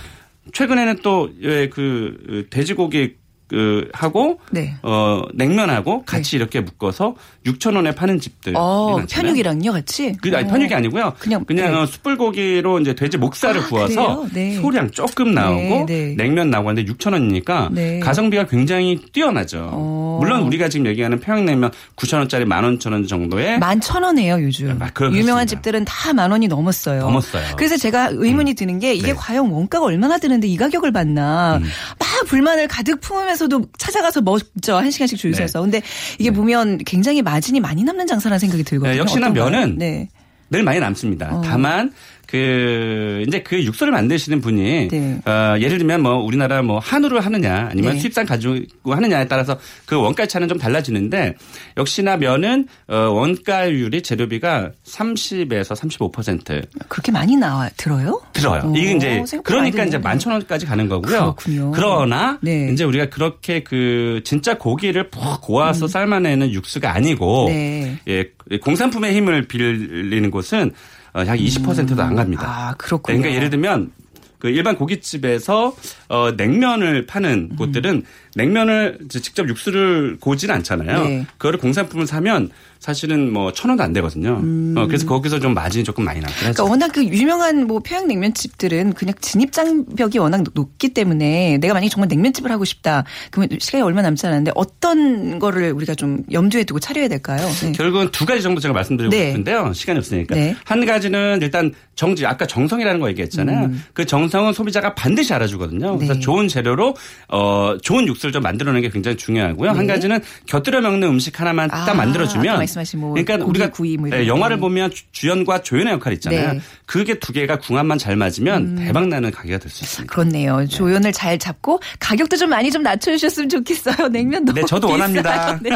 최근에는 0.54 0.98
또 1.02 1.30
그 1.72 2.48
돼지고기 2.50 3.16
그 3.48 3.88
하고 3.94 4.40
네. 4.52 4.76
어 4.84 5.22
냉면하고 5.34 6.04
같이 6.04 6.36
이렇게 6.36 6.60
묶어서 6.60 7.16
6천 7.46 7.76
원에 7.76 7.96
파는 7.96 8.20
집들. 8.20 8.54
어, 8.58 9.02
편육이랑요, 9.10 9.72
같이? 9.72 10.14
그 10.22 10.30
아니 10.36 10.46
어. 10.46 10.52
편육이 10.52 10.74
아니고요. 10.74 11.14
그냥, 11.18 11.46
그냥 11.46 11.72
네. 11.72 11.78
어, 11.78 11.86
숯불고기로 11.86 12.80
이제 12.82 12.94
돼지 12.94 13.18
목살을 13.18 13.62
아, 13.62 13.66
구워서? 13.68 14.26
네. 14.34 14.56
소량 14.56 14.92
조금 14.92 15.34
나오고 15.34 15.86
네, 15.86 15.86
네. 15.86 16.16
냉면 16.18 16.50
나오고 16.50 16.70
하는데 16.70 16.92
6천 16.92 17.14
원이니까 17.14 17.70
네. 17.72 18.00
가성비가 18.02 18.48
굉장히 18.48 19.00
뛰어나죠. 19.14 19.70
어. 19.72 20.18
물론 20.20 20.42
우리가 20.42 20.68
지금 20.68 20.88
얘기하는 20.88 21.20
평양냉면 21.22 21.72
9천 21.96 22.18
원짜리 22.18 22.44
11,000원 22.44 23.08
정도의 23.08 23.60
만천 23.60 24.04
원이에요 24.04 24.42
요즘. 24.44 24.78
네. 24.80 25.18
유명한 25.18 25.48
집들은 25.48 25.86
다 25.86 26.18
만 26.18 26.32
원이 26.32 26.48
넘었어요. 26.48 27.02
넘었어요. 27.02 27.44
그래서 27.58 27.78
제가 27.78 28.10
의문이 28.12 28.56
드는 28.56 28.80
게 28.80 28.94
이게 28.96 29.08
네. 29.08 29.14
과연 29.14 29.50
원가가 29.52 29.86
얼마나 29.86 30.18
드는데 30.18 30.48
이 30.48 30.58
가격을 30.58 30.92
받나. 30.92 31.58
음. 31.58 31.64
막 32.00 32.26
불만을 32.28 32.68
가득 32.68 33.00
품으면서 33.02 33.37
도 33.46 33.66
찾아가서 33.78 34.22
먹죠 34.22 34.76
한 34.76 34.90
시간씩 34.90 35.18
줄 35.20 35.32
네. 35.32 35.38
서서. 35.38 35.62
근데 35.62 35.82
이게 36.18 36.32
보면 36.32 36.80
굉장히 36.80 37.22
마진이 37.22 37.60
많이 37.60 37.84
남는 37.84 38.08
장사라는 38.08 38.40
생각이 38.40 38.64
들거든요. 38.64 38.94
네, 38.94 38.98
역시나? 38.98 39.30
면은 39.30 39.78
네. 39.78 40.10
늘 40.50 40.64
많이 40.64 40.80
남습니다. 40.80 41.36
어. 41.36 41.42
다만 41.42 41.92
그 42.28 43.24
이제 43.26 43.42
그 43.42 43.64
육수를 43.64 43.92
만드시는 43.94 44.42
분이 44.42 44.90
네. 44.90 45.22
어, 45.26 45.58
예를 45.60 45.78
들면 45.78 46.02
뭐 46.04 46.16
우리나라 46.16 46.62
뭐 46.62 46.78
한우를 46.80 47.22
하느냐 47.22 47.70
아니면 47.72 47.94
네. 47.94 48.00
수입산 48.00 48.26
가지고 48.26 48.94
하느냐에 48.94 49.28
따라서 49.28 49.58
그 49.86 49.96
원가 49.96 50.26
차는 50.26 50.50
좀 50.50 50.58
달라지는데 50.58 51.36
역시나 51.78 52.18
면은 52.18 52.68
어, 52.88 52.96
원가율이 52.96 54.02
재료비가 54.02 54.72
30에서 54.86 55.76
35% 56.12 56.66
그렇게 56.90 57.12
많이 57.14 57.38
나와 57.38 57.70
들어요? 57.78 58.22
들어요. 58.34 58.64
오, 58.66 58.76
이게 58.76 58.92
이제 58.92 59.24
그러니까 59.44 59.84
이제 59.84 59.92
드네요. 59.98 60.04
만천 60.04 60.34
원까지 60.34 60.66
가는 60.66 60.90
거고요. 60.90 61.36
그렇군요. 61.36 61.72
그러나 61.72 62.38
네. 62.42 62.70
이제 62.74 62.84
우리가 62.84 63.06
그렇게 63.06 63.64
그 63.64 64.22
진짜 64.26 64.58
고기를 64.58 65.10
푹 65.10 65.42
고아서 65.42 65.88
삶아내는 65.88 66.52
육수가 66.52 66.94
아니고 66.94 67.48
음. 67.48 67.52
네. 67.54 68.00
예, 68.10 68.58
공산품의 68.58 69.16
힘을 69.16 69.44
빌리는 69.44 70.30
곳은 70.30 70.72
어, 70.72 70.97
약 71.26 71.36
20%도 71.36 72.02
안 72.02 72.16
갑니다. 72.16 72.44
아 72.46 72.74
그렇군요. 72.78 73.18
그러니까 73.20 73.36
예를 73.36 73.50
들면 73.50 73.92
그 74.40 74.50
일반 74.50 74.76
고깃집에서 74.76 75.76
어 76.10 76.32
냉면을 76.38 77.06
파는 77.06 77.50
음. 77.52 77.56
곳들은 77.56 78.04
냉면을 78.36 79.00
직접 79.10 79.48
육수를 79.50 80.18
고지는 80.20 80.54
않잖아요. 80.56 81.04
네. 81.04 81.26
그거를 81.38 81.60
공산품을 81.60 82.06
사면 82.06 82.50
사실은 82.80 83.32
뭐 83.34 83.52
천 83.52 83.70
원도 83.70 83.84
안 83.84 83.94
되거든요. 83.94 84.42
어, 84.80 84.86
그래서 84.88 85.06
거기서 85.06 85.40
좀 85.40 85.54
마진이 85.54 85.84
조금 85.84 86.04
많이 86.06 86.20
나긴 86.20 86.36
하죠. 86.36 86.46
음. 86.48 86.54
그러니까 86.54 86.64
워낙 86.66 86.92
그 86.94 87.04
유명한 87.04 87.66
뭐 87.68 87.80
평양냉면집들은 87.80 88.94
그냥 88.94 89.14
진입 89.22 89.52
장벽이 89.52 90.18
워낙 90.20 90.44
높- 90.44 90.54
높기 90.54 90.90
때문에 90.90 91.58
내가 91.60 91.74
만약에 91.74 91.90
정말 91.90 92.08
냉면집을 92.10 92.52
하고 92.52 92.66
싶다. 92.66 93.04
그러면 93.32 93.58
시간이 93.60 93.82
얼마 93.84 94.02
남지 94.02 94.26
않았는데 94.28 94.52
어떤 94.56 95.40
거를 95.40 95.72
우리가 95.72 95.96
좀 95.96 96.24
염두에 96.32 96.64
두고 96.64 96.80
차려야 96.80 97.08
될까요? 97.08 97.48
네. 97.62 97.72
결국은 97.72 98.10
두 98.12 98.26
가지 98.26 98.42
정도 98.42 98.60
제가 98.62 98.74
말씀드리고 98.74 99.12
네. 99.12 99.28
싶은데요. 99.32 99.74
시간이 99.74 99.98
없으니까. 100.00 100.36
네. 100.36 100.56
한 100.66 100.86
가지는 100.86 101.40
일단 101.42 101.74
정지, 101.96 102.26
아까 102.26 102.46
정성이라는 102.46 103.00
거 103.00 103.10
얘기했잖아요. 103.10 103.72
그 103.94 104.06
정성은 104.06 104.54
소비자가 104.54 104.94
반드시 104.94 105.34
알아주거든요. 105.34 105.98
그래서 105.98 106.14
음. 106.14 106.16
네. 106.16 106.20
좋은 106.20 106.48
재료로, 106.48 106.96
어, 107.30 107.76
좋은 107.82 108.08
육수를 108.08 108.32
좀 108.34 108.44
만들어내는 108.44 108.82
게 108.82 108.90
굉장히 108.90 109.18
중요하고요. 109.18 109.72
한 109.72 109.88
네. 109.88 109.94
가지는 109.94 110.20
곁들여 110.46 110.82
먹는 110.82 111.08
음식 111.08 111.40
하나만 111.40 111.70
아, 111.72 111.86
딱 111.86 111.96
만들어주면 111.96 112.56
아까 112.56 112.77
말씀하신 112.78 113.00
뭐 113.00 113.14
그러니까 113.14 113.46
우리가 113.46 113.70
구이 113.72 113.98
뭐 113.98 114.10
예, 114.12 114.28
영화를 114.28 114.58
거. 114.58 114.62
보면 114.62 114.92
주- 114.92 115.04
주연과 115.12 115.62
조연의 115.64 115.94
역할 115.94 116.14
있잖아요. 116.14 116.54
네. 116.54 116.60
그게 116.86 117.20
두 117.20 117.34
개가 117.34 117.60
궁합만 117.60 117.98
잘 117.98 118.16
맞으면 118.16 118.64
음. 118.64 118.76
대박 118.78 119.08
나는 119.08 119.32
가게가 119.32 119.58
될 119.60 119.70
수 119.70 119.84
있습니다. 119.84 120.14
그렇네요. 120.14 120.66
조연을 120.68 121.12
잘 121.12 121.38
잡고 121.38 121.80
가격도 122.00 122.38
좀 122.38 122.50
많이 122.50 122.72
좀 122.72 122.84
낮춰주셨으면 122.84 123.50
좋겠어요. 123.50 124.08
냉면 124.12 124.46
너무 124.46 124.60
네, 124.60 124.66
저도 124.66 124.88
비싸요. 124.88 124.92
원합니다. 124.94 125.60
네. 125.64 125.70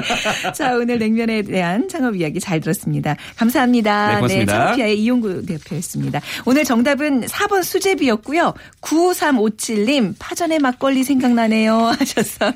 자, 0.54 0.76
오늘 0.76 0.98
냉면에 1.00 1.42
대한 1.42 1.88
창업 1.90 2.16
이야기 2.16 2.40
잘 2.40 2.60
들었습니다. 2.62 3.16
감사합니다. 3.36 4.08
네, 4.08 4.16
고맙습니다. 4.16 4.54
창업피아의 4.54 5.00
이용구 5.02 5.46
대표였습니다. 5.46 6.22
오늘 6.46 6.64
정답은 6.64 7.22
4번 7.26 7.64
수제비였고요. 7.64 8.54
9357님 8.82 10.16
파전의 10.20 10.60
막걸리 10.60 11.04
생각나네요 11.04 11.78
하셨어요. 12.00 12.52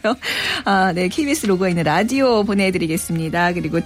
아, 0.65 0.91
네. 0.93 1.07
KBS 1.07 1.47
로고에 1.47 1.69
있는 1.71 1.83
라디오 1.83 2.43
보내드리겠습니다. 2.43 3.53
그리고 3.53 3.79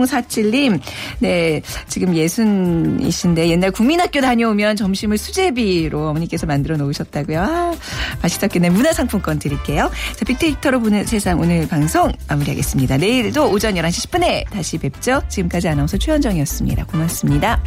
7047님 0.00 0.80
네. 1.18 1.62
지금 1.88 2.14
예순이신데 2.14 3.48
옛날 3.48 3.70
국민학교 3.70 4.20
다녀오면 4.20 4.76
점심을 4.76 5.18
수제비로 5.18 6.08
어머니께서 6.08 6.46
만들어 6.46 6.76
놓으셨다고요. 6.76 7.40
아, 7.40 7.74
맛있었겠네. 8.22 8.70
문화상품권 8.70 9.38
드릴게요. 9.38 9.90
자, 10.16 10.24
빅데이터로 10.24 10.80
보는 10.80 11.04
세상 11.04 11.40
오늘 11.40 11.66
방송 11.68 12.10
마무리하겠습니다. 12.28 12.96
내일도 12.96 13.50
오전 13.50 13.74
11시 13.74 14.10
10분에 14.10 14.50
다시 14.50 14.78
뵙죠. 14.78 15.22
지금까지 15.28 15.68
아나운서 15.68 15.96
최현정이었습니다. 15.96 16.86
고맙습니다. 16.86 17.60